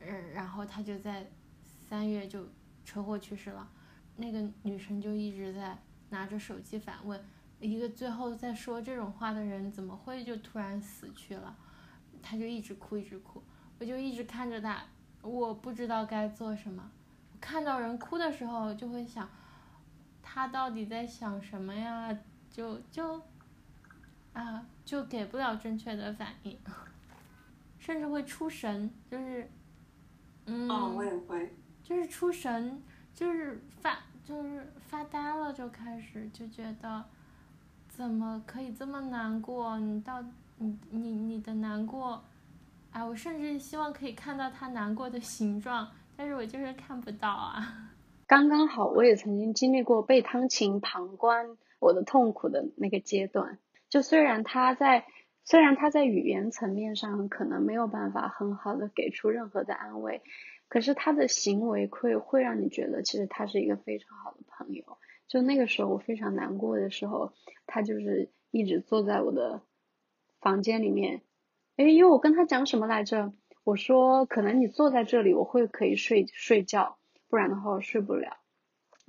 [0.00, 1.30] 嗯，然后他就在
[1.88, 2.46] 三月就
[2.84, 3.68] 车祸去世了，
[4.16, 5.78] 那个女生就一直在
[6.10, 7.18] 拿着手机反问，
[7.64, 11.56] 一个最后在说这种话的人怎么会就突然死去了？
[12.22, 13.42] 他就一直哭一直哭，
[13.78, 14.82] 我就一直看着他，
[15.22, 16.90] 我不知道该做什么。
[17.40, 19.28] 看到人哭的时候就会想，
[20.22, 22.16] 他到底在想什么呀？
[22.50, 23.20] 就就
[24.32, 26.58] 啊，就给不了正确的反应，
[27.78, 29.50] 甚至会出神，就是。
[30.46, 31.54] 嗯，哦，我也会。
[31.82, 32.82] 就是出神，
[33.14, 37.04] 就是发，就是发呆了，就开始就觉得，
[37.96, 39.78] 怎么可以这么难过？
[39.78, 40.20] 你到
[40.58, 42.24] 你你你的难过，
[42.90, 47.92] 哎，我甚至希望可以看到他难过的形状，但是我就是看不到啊。
[48.26, 53.58] 刚刚好，我也曾经经历过被汤琴旁观我的痛苦的那个阶段。
[53.88, 55.04] 就虽然他在。
[55.46, 60.22] 虽然他在语言层面上可能没有办法很好的给出任何的安慰，
[60.68, 64.96] 可是他的行为会会让你觉得其实他是一个非常好的朋友。
[65.28, 67.32] 就那个时候我非常难过的时候，
[67.66, 69.62] 他就是一直坐在我的
[70.40, 71.22] 房间里面。
[71.76, 73.32] 诶，因为我跟他讲什么来着？
[73.64, 78.36] 我说可能你坐在这里我会可以睡睡觉，不然的话我睡不了。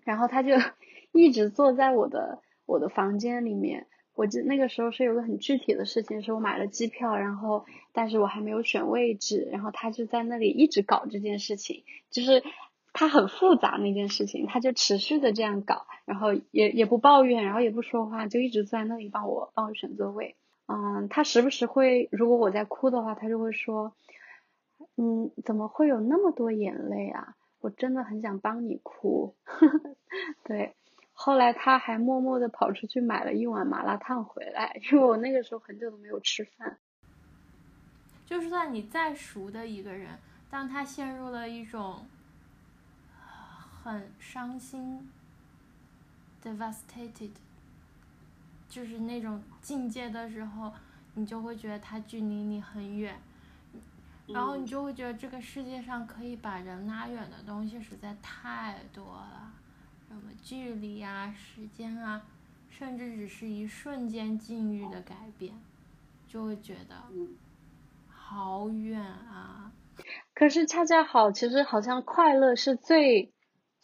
[0.03, 0.53] 然后他就
[1.11, 3.87] 一直坐在我的我的房间里面。
[4.13, 12.41] 我记那个时候是有个很具体的事情，是我买了机票，然后但是我还没有选位置，然后他就在那里一直搞这件事情，就是
[12.95, 20.37] 他很复杂那件事情，他就持续的这样搞，然后也也不抱怨，然后也不说话，就一直在那里帮我帮我选座位。
[20.67, 23.93] 嗯，他时不时会，如果我在哭的话，他就会说，
[24.95, 27.35] 嗯，怎么会有那么多眼泪啊？
[27.59, 29.35] 我真的很想帮你哭，
[30.45, 30.73] 对。
[31.17, 36.77] 后来他还默默的跑出去买了一碗麻辣烫回来，因为我那个时候很久都没有吃饭。
[38.25, 40.17] 就是算你再熟的一个人，
[40.49, 42.05] 当他陷入了一种
[43.85, 45.07] 很伤心、
[46.43, 47.29] devastated，
[48.67, 50.73] 就是那种境界的时候，
[51.13, 53.21] 你就会觉得它距离你很远。
[54.27, 59.53] 然后你就会觉得这个世界上可以把人拉远的东西实在太多了，
[60.07, 62.23] 什么距离啊、时间啊，
[62.67, 65.53] 甚至只是一瞬间境遇的改变，
[66.27, 67.35] 就会觉得嗯
[68.09, 69.71] 好远啊。
[70.33, 73.31] 可是恰恰好，其实好像快乐是最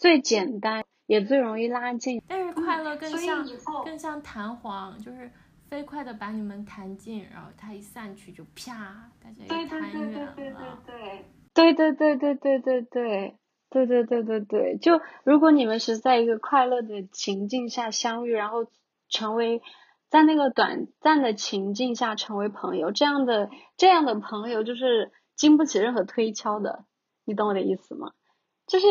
[0.01, 2.23] 最简单，也最容易拉近。
[2.27, 3.47] 但是快乐更像
[3.85, 5.29] 更像弹簧，就是
[5.69, 10.79] 飞快的把你们弹近，然后它一散去就啪，大家对对又弹对对远对对了。
[10.87, 13.37] 对，对对对对对对对
[13.69, 18.65] 对对对对对，就如果你们是在一个快乐的情境下相遇，然后
[19.07, 19.61] 成为
[20.09, 26.85] 在那个短暂的情境下成为朋友，这样的这样的朋友就是经不起任何推敲的，
[27.23, 28.13] 你懂我的意思吗？
[28.65, 28.87] 就是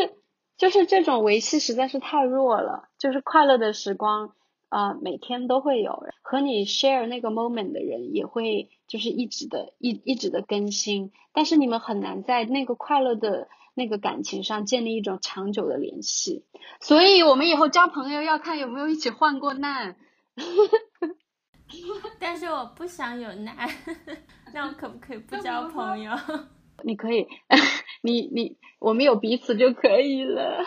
[0.61, 4.35] 就是这种维系实在是太弱了，就是快乐的时光。
[4.69, 16.45] 啊、每天都会有和你 share 那个 moment 的人，也会就是一直的一一直的更新，但是你们很难在那个快乐的那个感情上建立一种长久的联系。
[16.79, 19.97] 所以我们以后交朋友要看有没有一起患过难。
[22.19, 23.67] 但是我不想有难，
[24.53, 26.13] 那我可不可以不交朋友？
[26.83, 27.27] 你可以，
[28.01, 30.63] 你你我们有彼此就可以了。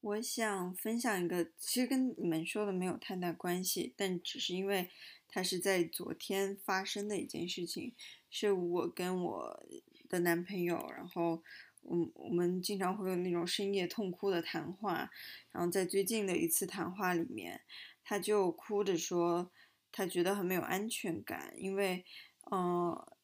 [0.00, 4.88] 我想分享一个，其实跟你们说的没有太大关系，但只是因为
[5.28, 7.92] 它是在昨天发生的一件事情，
[8.30, 9.66] 是我跟我
[10.08, 11.42] 的男朋友，然后
[11.82, 15.10] 嗯，我们经常会有那种深夜痛哭的谈话，
[15.52, 17.60] 然后在最近的一次谈话里面，
[18.02, 19.50] 他就哭着说，
[19.92, 22.04] 他觉得很没有安全感，因为
[22.50, 23.16] 嗯、呃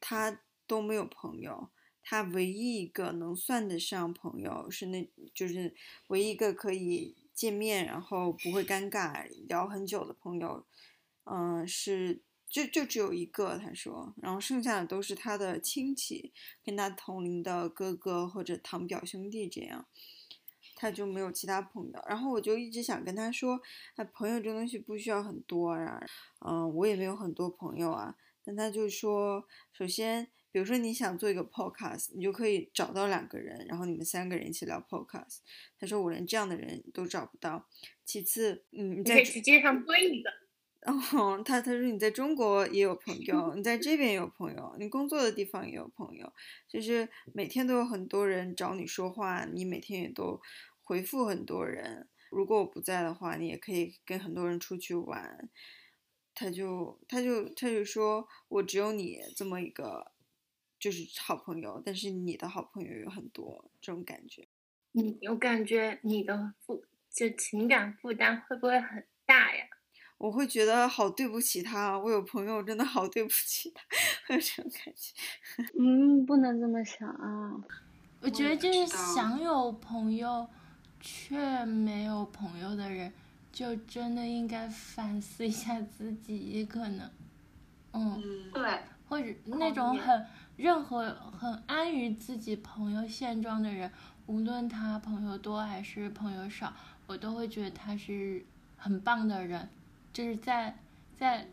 [0.00, 1.68] 他都没有朋友。
[2.04, 5.74] 他唯一一个能算得上朋友是那，就是
[6.08, 10.64] 唯一一个可以见面然后不会尴尬聊很久的朋友，
[11.24, 16.32] 嗯、是就就只有一个，他说，然后剩下的都是他的亲戚，
[16.62, 19.86] 跟他同龄的哥哥或者堂表兄弟这样，
[20.76, 22.04] 他就没有其他朋友。
[22.06, 23.60] 然后我就一直想跟他说，
[23.96, 26.00] 哎，朋友这东西不需要很多啊，
[26.40, 28.14] 嗯、我也没有很多朋友啊。
[28.44, 35.38] 但他就说，首先，比如说你想做一个 podcast，你就可以找到两个人，然后你们三个人一起聊 podcast。
[35.80, 37.68] 他说我连这样的人都找不到。
[38.04, 40.30] 其次，嗯，你你在可以去街上蹲一个。
[40.82, 46.32] 哦，他他说你在中国也有朋友，你在这边也有朋友，你工作的地方也有朋友，
[46.68, 50.40] 就是每天都有很多人找你说话，你每天也都
[50.84, 52.06] 回复很多人。
[52.30, 55.50] 如果我不在的话，你也可以跟很多人出去玩。
[56.32, 60.13] 他就他就他就说我只有你这么一个
[60.84, 64.46] 就是好朋友，但是你的好朋友有很多，这种感觉。
[64.92, 69.64] 你我感觉你的负就情感负担会不会很大呀？
[70.18, 73.82] 我会觉得好对不起他，我有朋友真的好对不起他，
[74.26, 75.14] 会有这种感觉。
[75.80, 77.64] 嗯，不能这么想啊。
[78.20, 80.46] 我觉得就是想有朋友
[81.00, 83.10] 却没有朋友的人，
[83.50, 87.10] 就真的应该反思一下自己，可能，
[87.92, 88.78] 嗯，嗯，对，
[89.08, 90.26] 或者那种很
[90.56, 93.90] 任何很安于自己朋友现状的人，
[94.26, 96.72] 无论他朋友多还是朋友少，
[97.06, 98.44] 我都会觉得他是
[98.76, 99.68] 很棒的人，
[100.12, 100.76] 就是在
[101.16, 101.48] 在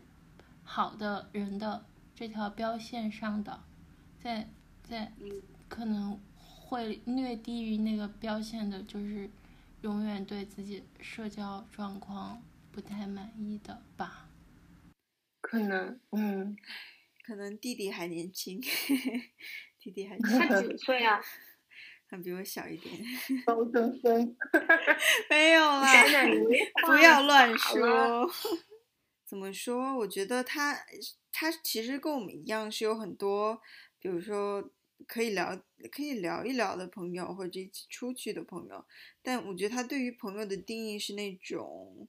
[0.62, 1.84] 好的人的
[2.14, 3.60] 这条标线上的，
[4.22, 4.48] 在
[4.82, 5.12] 在
[5.68, 9.28] 可能会略低于那个标线的，就是
[9.80, 12.40] 永远对自己社交状况
[12.70, 14.28] 不太满意的吧。
[15.40, 16.56] 可能，嗯，
[17.22, 18.60] 可能弟弟还年轻，
[19.78, 21.20] 弟弟还他几岁啊？
[22.08, 22.94] 他 比我小一点，
[23.46, 24.36] 高中生，
[25.30, 26.04] 没有 啦，
[26.84, 28.30] 不要乱说。
[29.24, 29.96] 怎么说？
[29.96, 30.76] 我觉得他
[31.32, 33.62] 他其实跟我们一样，是有很多，
[33.98, 34.70] 比如说
[35.06, 35.58] 可以聊
[35.90, 38.84] 可以聊一聊的朋友，或者一起出去的朋友。
[39.22, 42.06] 但我觉得他对于朋友的定义是那种，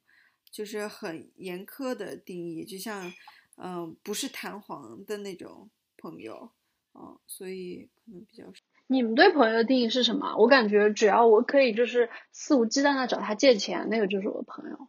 [0.52, 3.10] 就是很严苛的定义，就像
[3.58, 6.52] 嗯、不是弹簧的那种朋友，
[6.94, 8.62] 嗯，所以可能比较少。
[8.88, 10.36] 你们对朋友的定义是什么？
[10.38, 14.88] 我感觉只要我可以就是肆无忌惮的找他借钱，那个就是我的朋友。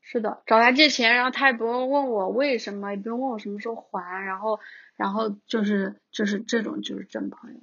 [0.00, 4.58] 是的，找他借钱，然后他也不用问我为什么，也不用问我什么时候还，然后
[4.96, 7.60] 然后就是就是这种就是真朋友。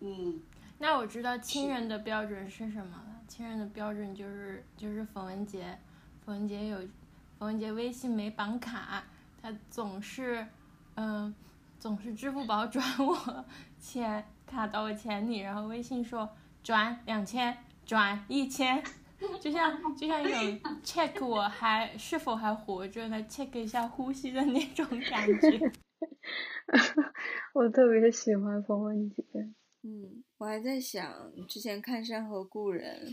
[0.00, 0.42] 嗯，
[0.78, 3.22] 那我知道亲人的标准是什么了。
[3.26, 5.78] 亲人的标准就是就是冯文杰，
[6.26, 6.86] 冯文杰有
[7.38, 9.04] 冯文杰微信没绑卡，
[9.40, 10.46] 他总是
[10.94, 11.34] 嗯、
[11.78, 13.44] 总是支付宝转我
[13.80, 16.28] 钱，卡到我钱里，然后微信说
[16.62, 18.82] 转两千，转一千。
[19.40, 25.72] 就像就像一种 check 我还是否还活着呢 check 一下呼吸的那种感觉。
[27.54, 29.24] 我特别喜欢冯文杰。
[29.82, 33.06] 嗯，我还在想，之前看《山河故人》，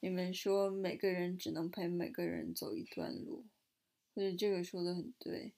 [0.00, 3.44] 你们说每个人只能陪每个人走一段路，
[4.20, 5.54] 我觉得这个说的很对。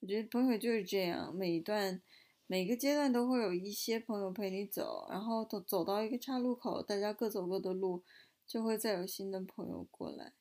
[0.00, 2.02] 我觉得朋友就是这样，每一段、
[2.46, 8.02] 每个阶段都会有一些朋友陪你走，然后走走到一个岔路口，大家各走各的路，
[8.46, 10.34] 就会再有新的朋友过来。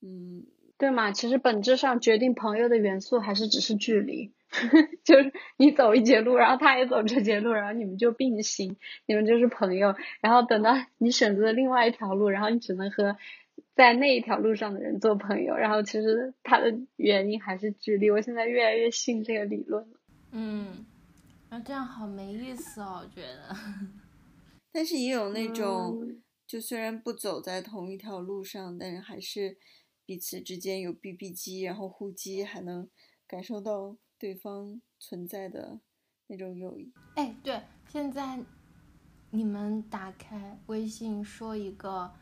[0.00, 0.44] 嗯，
[0.76, 1.12] 对嘛？
[1.12, 4.32] 其实本质上决定朋友的元素还是只是距离。
[5.04, 8.76] 就是你走一节路，然后他也走这节路，然后你们就并行，
[9.06, 9.94] 你们就是朋友。
[10.20, 13.16] 然后等到你选择另外一条路，然后你只能和
[13.78, 15.54] 在那一条路上的人做朋友。
[15.54, 18.10] 然后其实他的原因还是距离。
[18.10, 20.00] 我现在越来越信这个理论了。
[20.32, 20.84] 嗯，
[21.48, 23.56] 那这样好没意思哦，我觉得。
[24.72, 29.56] 但是也有那种，就虽然不走在同一条路上，但是还是
[30.04, 32.88] 彼此之间有 BB 机，然后互击，还能
[33.28, 33.96] 感受到。
[34.20, 35.78] 对方存在的
[36.26, 36.92] 那种友谊。
[37.14, 38.36] 哎，对，现在
[39.30, 42.12] 你们打开微信，说一个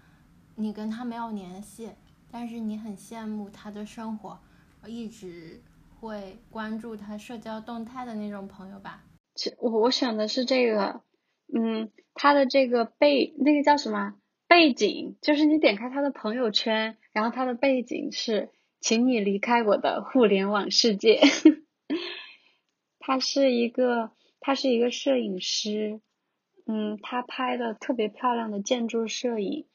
[0.56, 1.90] 你跟他没有联系，
[2.30, 4.38] 但是你很羡慕他的生活，
[4.86, 5.62] 一直
[6.00, 9.04] 会关注他社交动态的那种朋友吧？
[9.58, 11.02] 我我选的是这个，
[11.54, 14.14] 嗯，他的这个背那个叫什么
[14.48, 15.16] 背景？
[15.20, 18.50] 就是你点开他的朋友圈，然后他的背景是
[18.80, 21.20] “请你离开我的互联网世界”。
[22.98, 26.00] 他是一个，他是一个摄影师，
[26.64, 29.66] 嗯，他拍的特别漂亮的建筑摄影。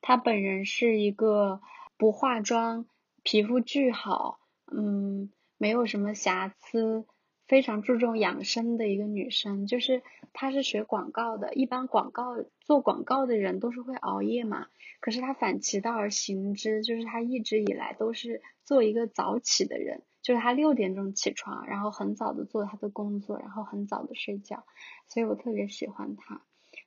[0.00, 1.60] 她本人是一个
[1.96, 2.86] 不化妆，
[3.22, 4.40] 皮肤巨好，
[4.70, 7.06] 嗯，没有什么瑕疵，
[7.46, 9.66] 非常注重养生的一个女生。
[9.66, 14.68] 就是她是学广告的，一般广告做广告的人都是会熬夜嘛，
[15.00, 20.02] 可是她反其道而行之，就是她一直以来都是做一个早起的人。
[20.22, 24.66] 就是他六点钟起床，然后很早的做他的工作，然后很早的睡觉，
[25.08, 26.42] 所以我特别喜欢他。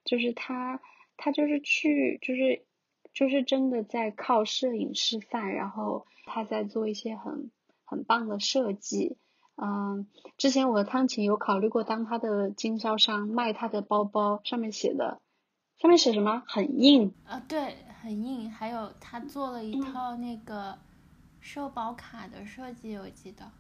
[0.06, 0.80] 就是他，
[1.18, 2.62] 他就是去，就是
[3.14, 7.52] 就是真的在靠摄影吃饭，然后他在做一些很
[7.86, 9.18] 很棒的设计。
[9.56, 10.08] 嗯，
[10.38, 15.22] 之前我和汤琴有考虑过当他的经销商，卖他的包包，上面写的，
[15.78, 16.44] 上面写什么？
[16.48, 17.14] 很硬。
[17.26, 18.52] 啊，对，很硬。
[18.52, 20.80] 还有他做了一套那个。
[21.46, 23.52] 社保卡的设计我记得，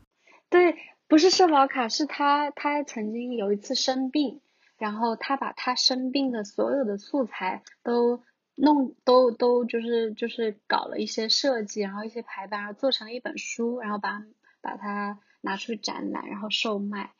[0.49, 0.77] 对，
[1.09, 4.39] 不是社保卡，是他他曾经有一次生病，
[4.77, 8.23] 然后他把他生病的所有的素材都
[8.55, 14.23] 弄都都就是就是搞了一些设计，然后一些排版，然后做成了一本书，然后把
[14.61, 17.13] 把它拿出去展览，然后售卖，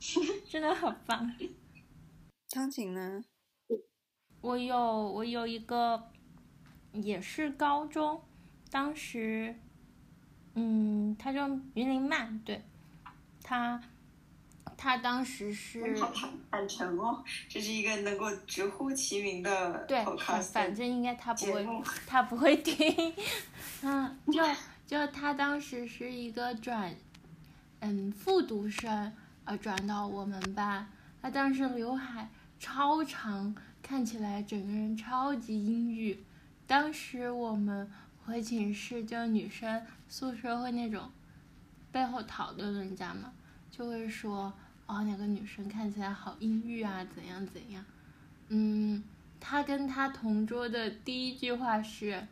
[0.48, 1.34] 真的很棒。
[2.50, 3.24] 钢琴呢？
[4.40, 4.76] 我有
[5.12, 6.10] 我有一个
[6.92, 8.22] 也是高中，
[8.70, 9.56] 当时。
[10.54, 12.62] 嗯，他叫云林曼，对，
[13.42, 13.80] 他，
[14.82, 16.10] 他当时是坦
[16.50, 20.04] 坦诚哦，这是一个能够直呼其名的对，
[20.42, 21.64] 反正应该他不会，
[22.04, 23.14] 他不会听，
[23.82, 24.42] 嗯，就
[24.84, 26.92] 就他当时是一个转，
[27.78, 29.12] 嗯，复读生，
[29.44, 30.88] 呃，转到我们班，
[31.22, 32.28] 他当时刘海
[32.58, 36.18] 超长，看起来整个人超级阴郁，
[36.66, 37.88] 当时我们。
[38.24, 41.10] 回寝室就女生宿舍会那种
[41.90, 43.32] 背后讨论人家嘛，
[43.68, 44.52] 就会说
[44.86, 47.84] 哦两个女生看起来好阴郁啊怎样怎样，
[48.48, 49.02] 嗯，
[49.40, 52.26] 他跟他同桌的第一句话是，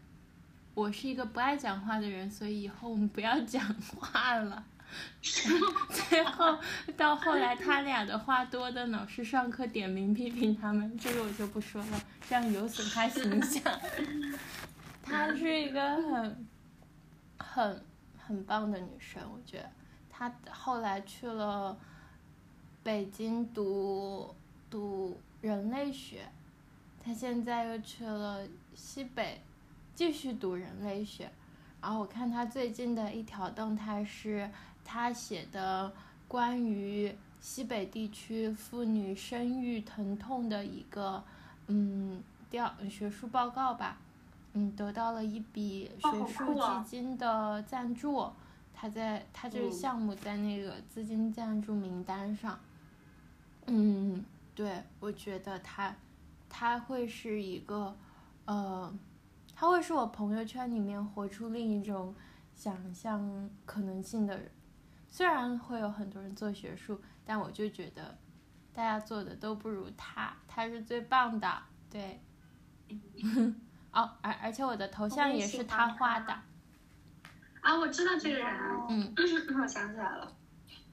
[0.75, 4.65] 我是一个不爱讲话的人，所以以后我们不要讲话了。
[5.23, 6.59] 最后
[6.97, 13.63] 到后来他俩的话多的老师上课点名批评他们，这个我就不说了，这样有损他形象。
[15.01, 16.47] 她是一个很
[17.39, 17.85] 很
[18.19, 19.71] 很棒的女生，我觉得
[20.11, 21.79] 她后来去了
[22.83, 24.35] 北京读
[24.71, 26.29] 读人类学，
[27.05, 29.43] 他现在又去了西北
[29.95, 31.31] 继续读人类学。
[31.83, 34.51] 然后我看他最近的一条动态是
[34.85, 35.93] 他写的
[36.27, 41.23] 关于西北地区妇女生育疼痛的一个
[41.67, 43.99] 嗯调学术报告吧。
[44.53, 48.29] 嗯，得到了一笔学术基金的赞助，
[48.75, 52.53] 他在他这个项目在那个资金赞助名单上。
[52.53, 52.70] 嗯，
[54.55, 55.95] 对，我觉得他
[56.49, 57.97] 他会是一个，
[58.45, 58.93] 呃，
[59.55, 62.15] 他会是我朋友圈里面活出另一种
[62.55, 64.51] 想象可能性的人。
[65.09, 68.19] 虽然会有很多人做学术，但我就觉得
[68.73, 71.63] 大家做的都不如他，他是最棒的。
[71.89, 72.21] 对。
[73.93, 76.33] 哦，而而且我的头像也是他画的。
[77.61, 78.47] 啊，我知道这个人。
[78.89, 79.15] 嗯，
[79.61, 80.37] 我想起来了。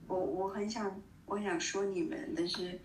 [0.07, 2.79] 我我很想我想说你们，但是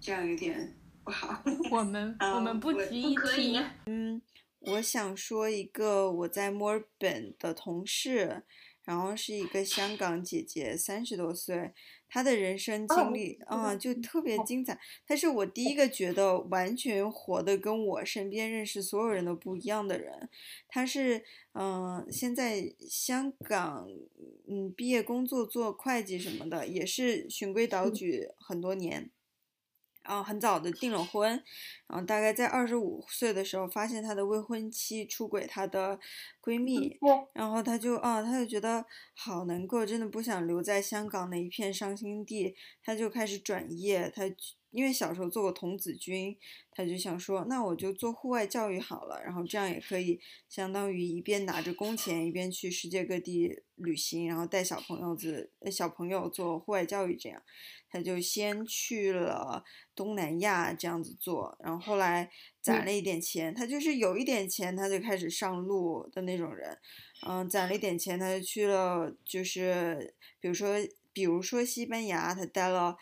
[0.00, 0.74] 这样有点
[1.04, 1.42] 不好。
[1.70, 3.60] 我们啊我们不我值一提。
[4.60, 8.42] 我想说一个我在墨尔本的同事，
[8.84, 11.72] 然后是一个香港姐姐，三十多岁，
[12.08, 14.78] 她的人生经历啊、就特别精彩。
[15.06, 20.28] 她是我第一个觉得完全活的跟我身边认识所有人都不一样的人。
[20.68, 23.88] 她是嗯、现在香港
[24.48, 29.10] 嗯毕业工作做会计什么的，也是循规蹈矩很多年。
[30.04, 31.30] 然后很早的订了婚，
[31.86, 35.98] 然后大概在二十五岁的时候，发现她的未婚妻出轨她的
[36.42, 36.98] 闺蜜，
[37.32, 38.84] 然后她就啊，她就觉得
[39.14, 44.22] 好难过，真的不想留在香港那一片伤心地，她就开始转业，她
[44.74, 46.36] 因为小时候做过童子军，
[46.72, 57.40] 他就想说，那我就做户外教育好了，然后这样也可以相当于一边拿着工钱，一边去世界各地旅行，然后带小朋友子呃小朋友做户外教育这样。
[57.88, 59.62] 他就先去了
[59.94, 62.28] 东南亚这样子做，然后后来
[62.60, 66.76] 攒了一点钱，他就是有一点钱他就开始上路的那种人，
[67.24, 70.74] 嗯，攒了一点钱他就去了，就是比如说
[71.12, 72.96] 比如说西班牙，他待了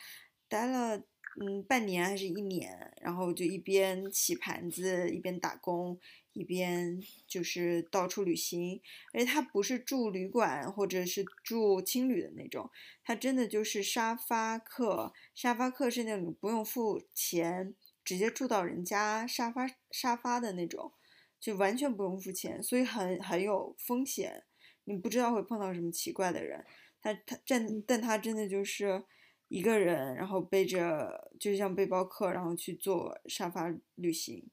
[0.46, 1.02] 待了
[1.40, 5.98] 嗯半年还是一年，然后就一边洗盘子一边打工。
[6.34, 8.80] 一边就是到处旅行，
[9.12, 12.70] 而且他不是住旅馆或者是住青旅的那种，
[13.04, 20.92] 他真的就是沙发客，沙发客是那种不用付钱，直接住到人家沙发沙发的那种，
[21.38, 24.44] 就完全不用付钱，所以很很有风险，
[24.84, 26.64] 你不知道会碰到什么奇怪的人。
[27.02, 29.04] 他他但但他真的就是
[29.52, 34.48] 一个人，然后背着就像背包客，然后去做沙发旅行，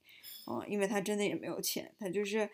[0.46, 2.50] 嗯，因为他真的也没有钱，他就是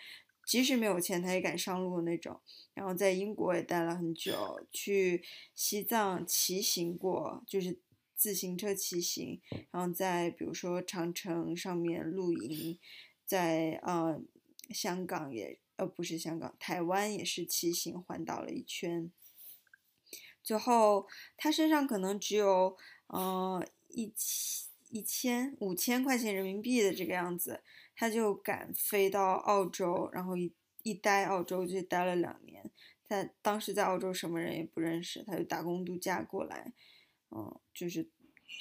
[0.46, 2.40] 即使没有钱，他也敢上路那种。
[2.76, 5.24] 然后在英国也待了很久，去
[5.56, 7.80] 西藏骑行过，就是
[8.16, 9.42] 自行车骑行，
[9.72, 12.78] 然后在比如说长城上面露营，
[13.26, 14.22] 在呃
[14.70, 19.12] 香港也呃不是香港，台湾也是骑行环岛了一圈。
[20.46, 22.78] 最后他身上可能只有
[23.08, 27.62] 呃一千一千五千块钱人民币的这个样子，
[27.96, 32.72] 他就敢飞到澳洲，然后一一待澳洲就待了两年。
[33.08, 36.72] 他当时在澳洲什么人也不认识，他就打工度假过来，
[37.32, 38.08] 嗯，就是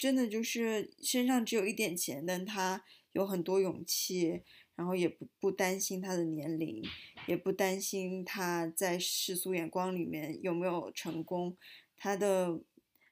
[0.01, 2.83] 真的就是身上只有一点钱，但他
[3.13, 4.43] 有很多勇气，
[4.77, 6.83] 然后也不不担心他的年龄，
[7.27, 11.57] 也不担心他在世俗眼光里面有没有成功，
[11.97, 12.61] 他的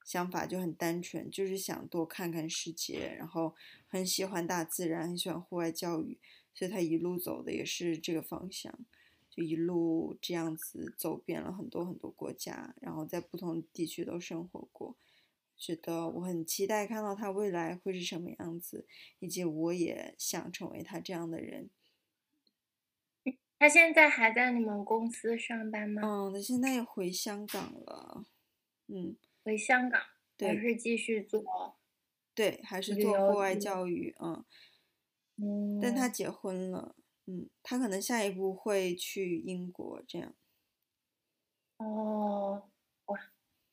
[0.05, 3.55] 想法就很单纯，就是想多看看世界，然后
[3.87, 6.19] 很喜欢大自然，很喜欢户外教育，
[6.53, 8.77] 所以他一路走的也是这个方向，
[9.31, 14.97] 就一路这样子走遍了很多很多国家，然后在不同地区都生活过。
[15.63, 18.85] 觉得我很期待看到他未来会是什么样子，
[19.21, 21.71] 以及我也想成为他这样的人。
[23.61, 26.03] 他现在还在你们公司上班吗？
[26.05, 28.25] 嗯，他现在回香港了，
[28.89, 30.03] 嗯，回香港，
[30.41, 31.77] 还是继续做？
[32.35, 34.45] 对，还是做户外教育，嗯，
[35.37, 36.97] 嗯，但他结婚了，
[37.27, 40.35] 嗯，他可能下一步会去英国这样，
[41.77, 42.72] 哦，哇，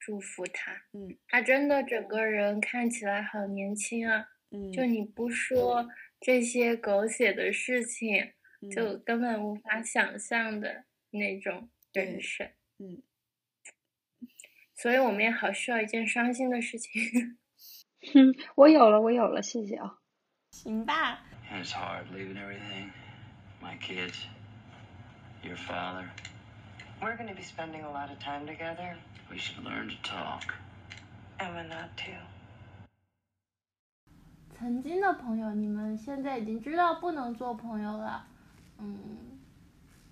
[0.09, 0.71] 祝福他。
[0.93, 5.87] 嗯他真的整个人看起来好年轻啊，嗯，就你不说
[6.19, 12.49] 这些狗血的事情，嗯就根本无法想象的那种人生。
[12.79, 13.03] 嗯
[14.75, 17.37] 所以我们也好需要一件伤心的事情。
[18.11, 19.99] 哼，我有了，我有了，谢谢啊。
[20.51, 22.89] 行吧，it's hard leaving everything.
[23.61, 24.15] My kids,
[25.43, 26.07] your father.
[27.01, 28.97] We're going to be spending a lot of time together.
[29.31, 30.53] We should learn to talk.
[31.39, 32.11] Emma not to.
[34.57, 38.27] 曾经的朋友，你们现在已经知道不能做朋友了，
[38.79, 39.39] 嗯，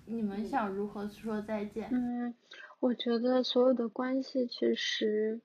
[0.06, 1.90] 你们想如何说再见？
[1.92, 2.34] 嗯，
[2.80, 5.42] 我觉得所有的关系其实，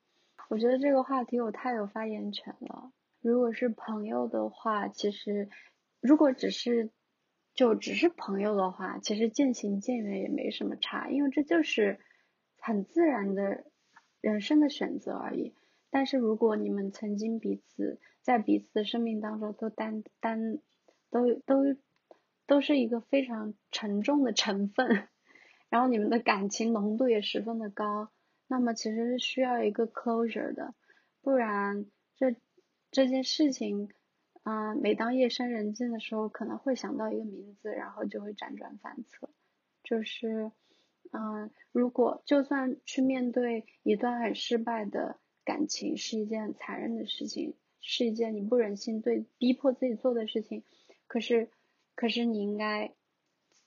[0.47, 2.93] 我觉得这个话题我太有发言权了。
[3.19, 5.49] 如果是朋友的话，其实
[5.99, 6.89] 如果只是
[7.53, 11.99] 就只是朋友的话，其实渐行渐远也没什么差，因为这就是
[12.57, 13.63] 很自然的
[14.21, 15.53] 人生的选择而已。
[15.89, 20.57] 但是如果你们曾经彼此在彼此的生命当中都担担
[21.11, 21.75] 都都
[22.47, 25.07] 都是一个非常沉重的成分，
[25.69, 28.09] 然后你们的感情浓度也十分的高，
[28.47, 30.73] 那么其实是需要一个 closure 的，
[31.21, 31.85] 不然
[32.15, 32.35] 这
[32.89, 33.89] 这件事情，
[34.43, 39.29] 嗯、每当夜深人静的时候，可能会想到一个名字，然后就会辗转反侧，
[39.83, 40.51] 就是，
[41.11, 50.63] 嗯、如果就算去面对一段很失败的感情是一件很残忍的事情，是一件你不忍心对逼迫自己做的事情。
[51.07, 51.49] 可是，
[51.95, 52.89] 可是你应该，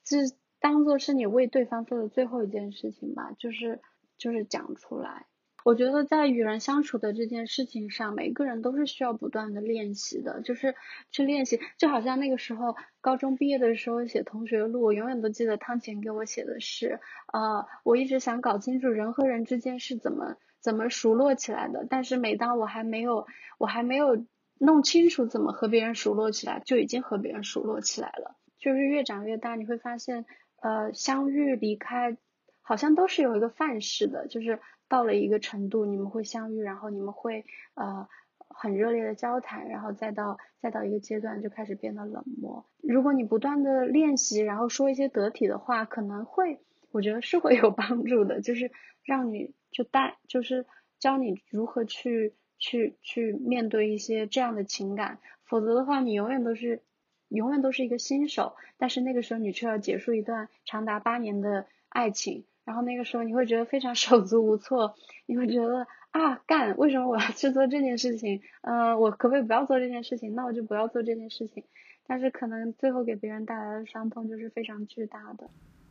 [0.05, 0.19] 就
[0.61, 3.81] 当做是你为对方做的最后一件事情吧，就是
[4.19, 5.27] 就是讲出来。
[5.67, 10.77] 我觉得在与人相处的这件事情上，每个人都是需要不断的练习的，就是
[11.11, 11.59] 去练习。
[11.77, 17.01] 就好像那个时候高中毕业的时候写同学录，我永远都记得汤浅给我写的是，
[17.33, 23.27] 呃，我一直想搞清楚人和人之间是怎么怎么熟络起来的，但是每当我还没有
[23.59, 24.25] 我还没有
[24.61, 28.37] 弄清楚怎么和别人熟络起来，就已经和别人熟络起来了。
[28.57, 30.27] 就是越长越大，你会发现，
[30.63, 32.17] 呃，相遇离开
[32.63, 34.61] 好像都是有一个范式的，就是。
[34.89, 38.09] 到了一个程度，你们会相遇，然后你们会呃
[38.49, 42.65] 很热烈的交谈，然后再到再到一个阶段就开始变得冷漠。
[42.83, 46.61] 如果你不断的练习，然后说一些得体的话，可能会
[46.93, 48.71] 我觉得是会有帮助的，就是
[49.05, 50.65] 让你就带就是
[50.99, 56.83] 教你如何去去去面对一些这样的情感，否则的话你永远都是
[57.29, 62.45] 永远都是一个新手，但是那个时候你却要结束一段长达八年的爱情。
[62.67, 64.95] 然后那个时候你会觉得非常 手足无措，
[65.25, 68.43] 你会觉得啊干，为什么我要去做这件事情？
[68.61, 70.35] 呃，我可不可以不要做这件事情？
[70.35, 71.65] 那我就不要做这件事情。
[72.09, 75.49] 但是可能最后给别人带来的伤痛就是非常巨大的。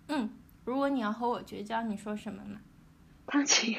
[0.10, 0.30] 嗯，
[0.66, 2.60] 如果你要和我绝交，你说什么呢？
[3.26, 3.76] 汤晴，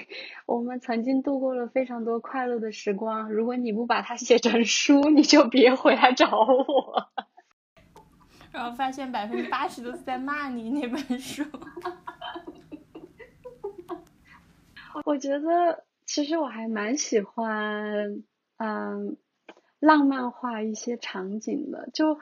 [0.47, 3.31] 我们曾经度过了非常多快乐的时光。
[3.31, 7.11] 如果你不把它写成书，你就别回来找我。
[8.53, 11.45] 然后发现百分之八十都是在骂你那本书。
[15.05, 18.23] 我觉得其实我还蛮喜欢，
[18.59, 19.17] 嗯，
[19.79, 21.91] 浪漫化一些场景的。
[21.93, 22.19] 就，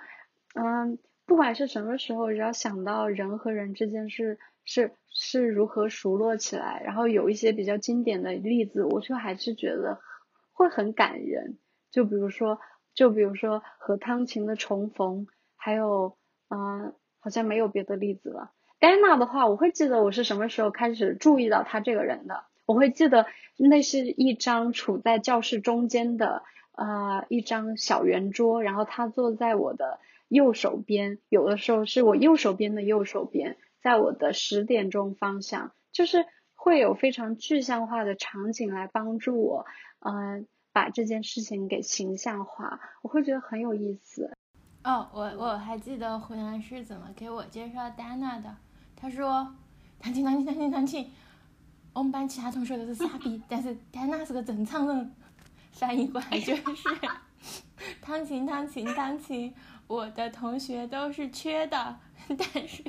[0.54, 10.00] 嗯，不管是什么时候，只要想到人和人之间是是是如何熟络起来，然后有一些比较经典的例子，我就还是觉得
[10.52, 11.58] 会很感人。
[11.90, 12.58] 就比如说，
[12.94, 16.16] 就比如说和汤晴的重逢，还有，
[16.48, 18.50] 嗯，好像没有别的例子了。
[18.80, 22.44] 戴娜的话，我会记得我是什么时候开始注意到他这个人的。
[22.66, 26.42] 我会记得，那是一张处在教室中间的
[26.72, 29.98] 呃一张小圆桌，然后他坐在我的
[30.28, 39.66] 右手边，有的时候是我右手边的右手边，在我的十点钟方向，就是会有非常具象化的场景来帮助我，
[40.00, 44.32] 嗯，把这件事情给形象化，我会觉得很有意思。
[44.84, 48.56] 哦，我我还记得胡兰是怎么给我介绍丹娜的，
[48.96, 49.54] 他说，
[49.98, 51.10] 弹琴弹琴弹琴弹琴。
[51.94, 55.14] 我们班其他同学都是傻逼，但是丹娜是个正常人。
[55.72, 56.88] 翻译过来就是：
[58.02, 59.54] 弹琴，弹琴，弹琴。
[59.86, 62.82] 我的同学都是缺的，但是，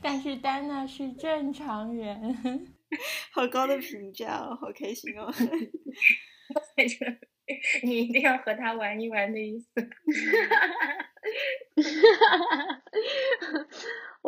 [0.00, 2.72] 但是丹娜是正常人。
[3.32, 5.32] 好高的评价哦，好开心哦！
[7.82, 9.68] 你一定要和他玩一玩的意思。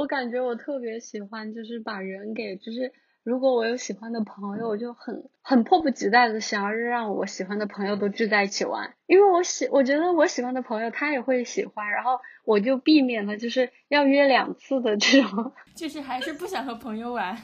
[0.01, 2.91] 我感觉我特别喜欢，就是把人给，就是
[3.23, 17.37] 如果我有喜欢的朋友，我就很很迫不及待的想要让我喜欢的朋友都聚在一起玩，因为我喜，我觉得我喜欢的朋友他也会喜欢，然后我就避免了就是要约两次的这种， 就是还是不想和朋友玩，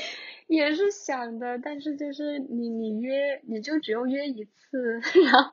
[0.48, 5.52] 也是想的，但是就是你你约你就只有约一次，然后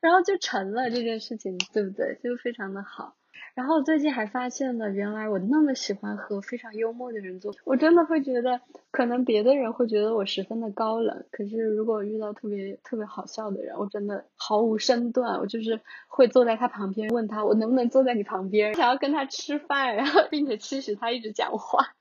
[0.00, 2.18] 然后就成了这件事情，对不对？
[2.24, 3.14] 就非常的好。
[3.54, 21.94] 然后最近还发现了，原来我那么喜欢和非常幽默的人做，我真的会觉得，可能别的人会觉得我十分的高冷，可是如果遇到特别特别好笑的人，我真的毫无身段，我就是会坐在他旁边，问他我能不能坐在你旁边，想要跟他吃饭，然后并且期许他一直讲话。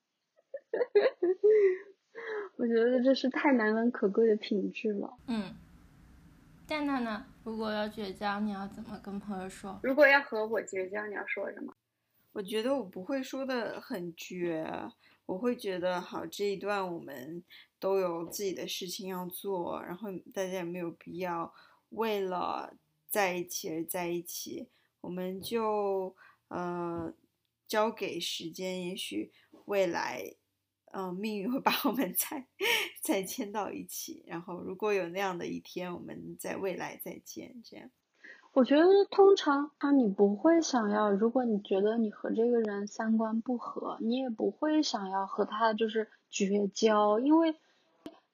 [2.59, 5.12] 我觉得这是太难能可贵的品质了。
[5.29, 5.55] 嗯。
[6.69, 7.25] 蛋蛋呢？
[7.45, 9.81] 如果要绝交，你要怎么跟朋友说？
[9.83, 11.75] 如果要和我绝交，你要说什么？
[12.33, 14.71] 我觉得我不会说的很绝，
[15.25, 17.43] 我会觉得好这一段我们
[17.81, 21.51] 都有自己的事情要做，然后大家也没有必要
[21.89, 22.77] 为了
[23.09, 24.69] 在一起而在一起，
[25.01, 26.14] 我们就
[26.49, 27.11] 呃
[27.66, 29.33] 交给时间，也许
[29.64, 30.35] 未来。
[30.99, 32.44] 嗯，命运会把我们再
[33.01, 37.62] 再牵到一起，然后如果有那样的一天，我们在未来再见。
[37.64, 37.88] 这样，
[38.53, 47.55] 我觉得通常啊你不会想要，如果你觉得你和这个人三观不合，你也不会想要和他就是绝交，因为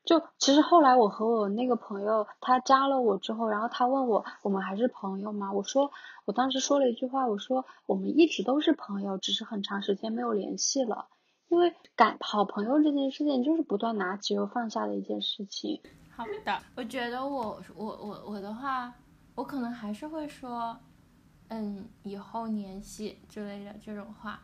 [0.06, 5.52] 就其实后来我和我那个朋友他加了我之后，然后他问我我们还是朋友吗？
[5.52, 5.90] 我说
[6.24, 11.08] 我当时说了一句话，我说我们一直都是朋友，只是很长时间没有联系了。
[11.49, 15.80] 因为感好朋友这件事情就是不断拿起又放下的一件事情。
[16.11, 18.92] 好的，我觉得我我我我的话，
[19.34, 20.76] 我可能还是会说，
[21.49, 24.40] 嗯，以后联系之类的这种话，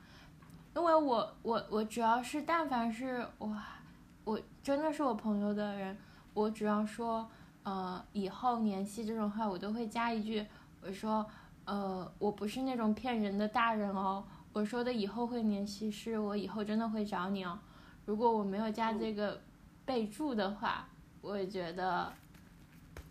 [0.75, 3.57] 因为我我我主要是但凡是我
[4.25, 5.97] 我真的是我朋友的人，
[6.35, 7.29] 我只要说
[7.63, 10.45] 呃以后联系这种话，我都会加一句，
[10.83, 11.25] 我说
[11.65, 17.59] 呃我不是那种骗人的大人哦，我说的以后会联系是我以后真的会找你哦，
[18.05, 19.43] 如果我没有加这个
[19.85, 20.89] 备注的话。
[21.23, 22.11] 我觉得，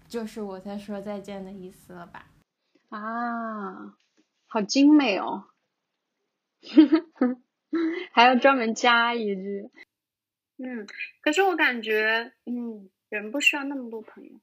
[0.08, 2.26] 就是我在说再见的意思了吧？
[2.90, 3.96] 啊，
[4.48, 5.46] 好精美哦！
[8.12, 9.70] 还要专门加一句。
[10.58, 10.88] 嗯，
[11.22, 14.42] 可是我感觉，嗯，人不需要那么多朋友。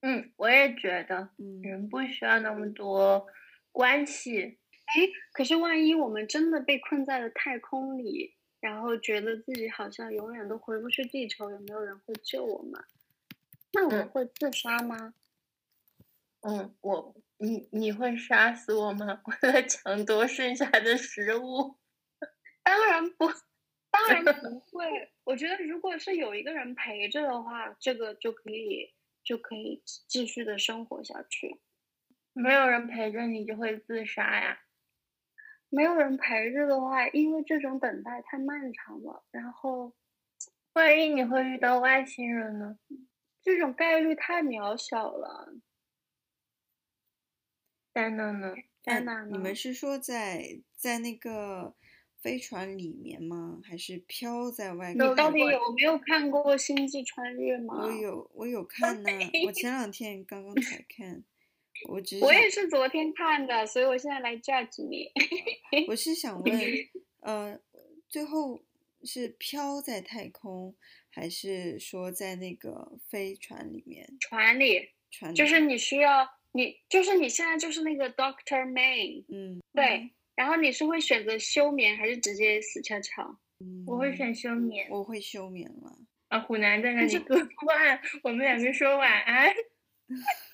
[0.00, 3.24] 嗯，我也觉得，嗯，人不需要那么多
[3.70, 4.58] 关系。
[4.96, 8.34] 哎，可是万一我们真的被困在了太空里？
[8.60, 12.84] 然后觉得自己好像永远都回不去地球，有没有人会救我们？
[13.72, 15.14] 那我会自杀吗？
[16.42, 19.22] 嗯，我你你会杀死我吗？
[19.42, 21.76] 为了抢夺剩下的食物？
[22.62, 23.28] 当然不，
[23.90, 25.10] 当然不 会。
[25.24, 28.92] 我觉得如果是有一个人陪着的话，这个就可以
[29.24, 31.60] 就可以继续的生活下去。
[32.32, 34.60] 没有人陪着你就会自杀呀？
[35.70, 39.24] 没有人陪着的话，因为这种等待太漫长了。
[39.30, 39.92] 然后，
[40.72, 42.76] 万一你会遇到外星人呢？
[43.42, 45.54] 这种概率太渺小了。
[47.94, 48.54] 在哪呢？
[48.82, 49.28] 在哪呢？
[49.30, 51.74] 你们是说在在那个
[52.20, 53.60] 飞船里面吗？
[53.64, 54.92] 还是飘在外？
[54.92, 57.84] 你到底有没有看过《星际穿越》吗？
[57.84, 59.10] 我有，我有看呢。
[59.46, 61.24] 我前两天刚刚才看。
[61.88, 65.10] 我只我也是昨天看的，所以我现在来 judge 你。
[65.88, 66.60] 我是想问，
[67.22, 67.60] 呃，
[68.08, 68.62] 最后
[69.02, 70.74] 是飘在太空，
[71.10, 74.08] 还是说在那个飞船里面？
[74.20, 80.10] 船里，船就是你需要你，就是你现在就是那个 Doctor May，嗯，对。
[80.36, 83.38] 然后你是会选择休眠，还是直接死翘翘？
[83.60, 84.86] 嗯，我会选休眠。
[84.90, 85.98] 我会休眠了。
[86.28, 89.52] 啊，虎南在那里割腕，我们两个说晚安。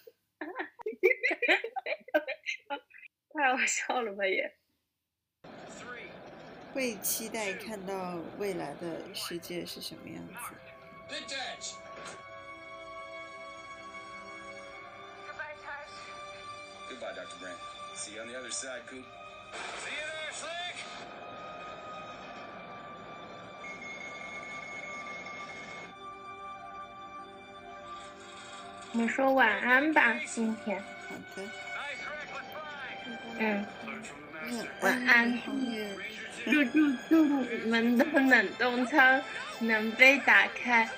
[3.32, 4.56] 太好笑了吧也！
[6.72, 10.34] 会期待看到未来的世界是什么样子。
[16.88, 17.36] Goodbye, Dr.
[17.40, 17.58] Brand.
[17.94, 19.04] See you on the other side, Coop.
[19.82, 20.76] See you there, Slick.
[28.92, 30.82] 你说晚安吧，今天。
[31.16, 31.48] 好的。
[33.38, 33.64] 嗯，
[34.80, 35.38] 晚安。
[36.44, 39.20] 祝祝祝你们的冷冻舱
[39.58, 40.88] 能被打开。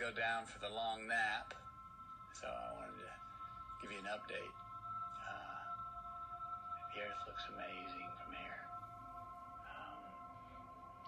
[0.00, 1.52] go down for the long nap,
[2.32, 3.12] so I wanted to
[3.80, 4.54] give you an update.
[5.24, 5.68] Uh,
[6.92, 8.60] the Earth looks amazing from here.
[9.68, 10.00] Um,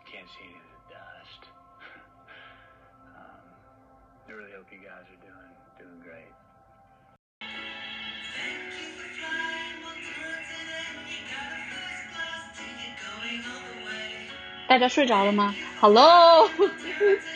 [0.05, 1.43] can't see any of the dust.
[3.17, 3.45] um,
[4.29, 6.33] I really hope you guys are doing doing great.
[14.69, 15.55] 大家睡着了吗？
[15.81, 16.49] Hello。